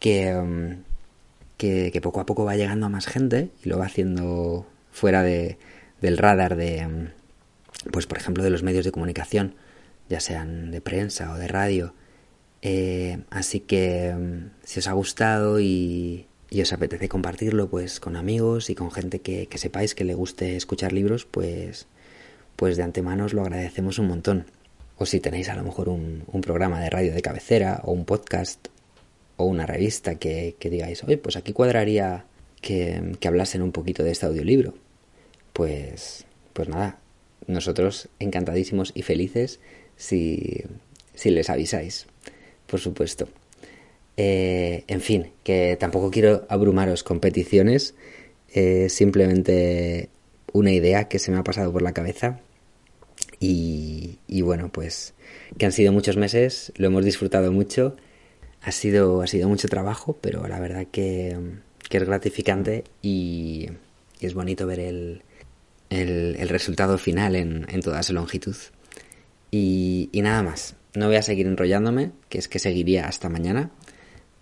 que, 0.00 0.34
um, 0.34 0.84
que, 1.58 2.00
poco 2.02 2.20
a 2.20 2.26
poco 2.26 2.46
va 2.46 2.56
llegando 2.56 2.86
a 2.86 2.88
más 2.88 3.06
gente 3.06 3.50
y 3.62 3.68
lo 3.68 3.78
va 3.78 3.86
haciendo 3.86 4.66
fuera 4.90 5.22
de, 5.22 5.58
del 6.00 6.16
radar 6.16 6.56
de, 6.56 6.86
um, 6.86 7.90
pues 7.92 8.06
por 8.06 8.16
ejemplo, 8.16 8.42
de 8.42 8.48
los 8.48 8.62
medios 8.62 8.86
de 8.86 8.92
comunicación, 8.92 9.54
ya 10.08 10.20
sean 10.20 10.70
de 10.70 10.80
prensa 10.80 11.32
o 11.32 11.36
de 11.36 11.48
radio. 11.48 11.94
Eh, 12.62 13.18
así 13.30 13.60
que 13.60 14.12
um, 14.16 14.50
si 14.64 14.80
os 14.80 14.88
ha 14.88 14.92
gustado 14.92 15.60
y, 15.60 16.26
os 16.60 16.72
apetece 16.72 17.08
compartirlo 17.08 17.68
pues 17.68 18.00
con 18.00 18.16
amigos 18.16 18.70
y 18.70 18.74
con 18.74 18.90
gente 18.90 19.20
que, 19.20 19.48
sepáis 19.56 19.94
que 19.94 20.04
le 20.04 20.14
guste 20.14 20.56
escuchar 20.56 20.92
libros, 20.92 21.26
pues 21.26 21.86
pues 22.56 22.76
de 22.76 22.82
antemano 22.82 23.26
lo 23.28 23.42
agradecemos 23.42 23.98
un 23.98 24.08
montón. 24.08 24.46
O 24.96 25.06
si 25.06 25.20
tenéis 25.20 25.48
a 25.48 25.54
lo 25.54 25.62
mejor 25.62 25.88
un, 25.88 26.24
un 26.26 26.40
programa 26.40 26.80
de 26.80 26.90
radio 26.90 27.14
de 27.14 27.22
cabecera 27.22 27.80
o 27.84 27.92
un 27.92 28.04
podcast 28.04 28.68
o 29.36 29.44
una 29.44 29.64
revista 29.64 30.16
que, 30.16 30.56
que 30.58 30.68
digáis, 30.68 31.04
oye, 31.04 31.18
pues 31.18 31.36
aquí 31.36 31.52
cuadraría 31.52 32.24
que, 32.60 33.12
que, 33.20 33.28
hablasen 33.28 33.62
un 33.62 33.70
poquito 33.70 34.02
de 34.02 34.10
este 34.10 34.26
audiolibro. 34.26 34.74
Pues, 35.52 36.24
pues 36.52 36.68
nada, 36.68 36.98
nosotros 37.46 38.08
encantadísimos 38.18 38.90
y 38.94 39.02
felices 39.02 39.60
si, 39.98 40.64
si 41.14 41.30
les 41.30 41.50
avisáis, 41.50 42.06
por 42.66 42.80
supuesto. 42.80 43.28
Eh, 44.16 44.84
en 44.88 45.00
fin, 45.02 45.32
que 45.44 45.76
tampoco 45.78 46.10
quiero 46.10 46.46
abrumaros 46.48 47.04
con 47.04 47.20
peticiones, 47.20 47.94
eh, 48.54 48.88
simplemente 48.88 50.08
una 50.52 50.72
idea 50.72 51.08
que 51.08 51.18
se 51.18 51.30
me 51.30 51.38
ha 51.38 51.44
pasado 51.44 51.70
por 51.70 51.82
la 51.82 51.92
cabeza 51.92 52.40
y, 53.38 54.18
y, 54.26 54.40
bueno, 54.40 54.70
pues 54.72 55.14
que 55.58 55.66
han 55.66 55.72
sido 55.72 55.92
muchos 55.92 56.16
meses, 56.16 56.72
lo 56.76 56.86
hemos 56.86 57.04
disfrutado 57.04 57.52
mucho, 57.52 57.96
ha 58.62 58.72
sido, 58.72 59.22
ha 59.22 59.26
sido 59.26 59.48
mucho 59.48 59.68
trabajo, 59.68 60.18
pero 60.20 60.48
la 60.48 60.58
verdad 60.58 60.86
que, 60.90 61.36
que 61.88 61.98
es 61.98 62.04
gratificante 62.04 62.84
y, 63.02 63.68
es 64.20 64.34
bonito 64.34 64.66
ver 64.66 64.80
el, 64.80 65.22
el, 65.90 66.36
el 66.40 66.48
resultado 66.48 66.98
final 66.98 67.36
en, 67.36 67.66
en, 67.68 67.82
toda 67.82 68.02
su 68.02 68.12
longitud. 68.14 68.56
Y, 69.50 70.10
nada 70.14 70.42
más, 70.42 70.76
no 70.94 71.06
voy 71.06 71.16
a 71.16 71.22
seguir 71.22 71.46
enrollándome, 71.46 72.12
que 72.28 72.38
es 72.38 72.48
que 72.48 72.58
seguiría 72.58 73.06
hasta 73.06 73.28
mañana 73.28 73.70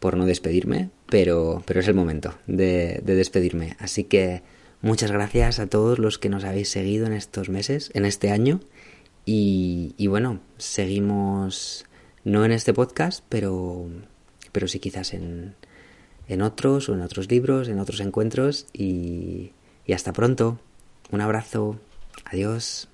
por 0.01 0.17
no 0.17 0.27
despedirme, 0.27 0.91
pero, 1.09 1.63
pero 1.67 1.81
es 1.81 1.89
el 1.89 1.95
momento 1.95 2.35
de, 2.47 3.01
de 3.05 3.15
despedirme. 3.15 3.77
Así 3.79 4.05
que 4.05 4.43
muchas 4.83 5.11
gracias 5.11 5.59
a 5.59 5.69
todos 5.69 5.99
los 5.99 6.19
que 6.19 6.29
nos 6.29 6.45
habéis 6.45 6.71
seguido 6.71 7.07
en 7.07 7.13
estos 7.13 7.49
meses, 7.49 7.91
en 7.95 8.05
este 8.05 8.31
año. 8.31 8.61
Y, 9.25 9.95
y, 9.97 10.07
bueno, 10.07 10.41
seguimos 10.59 11.87
no 12.25 12.45
en 12.45 12.53
este 12.53 12.75
podcast, 12.75 13.25
pero, 13.29 13.89
pero 14.53 14.69
sí 14.69 14.79
quizás 14.79 15.15
en, 15.15 15.55
en 16.29 16.43
otros 16.43 16.89
o 16.89 16.95
en 16.95 17.01
otros 17.01 17.31
libros, 17.31 17.69
en 17.69 17.79
otros 17.79 18.01
encuentros. 18.01 18.67
Y, 18.73 19.53
y 19.87 19.93
hasta 19.93 20.13
pronto. 20.13 20.59
Un 21.11 21.21
abrazo. 21.21 21.79
Adiós. 22.25 22.89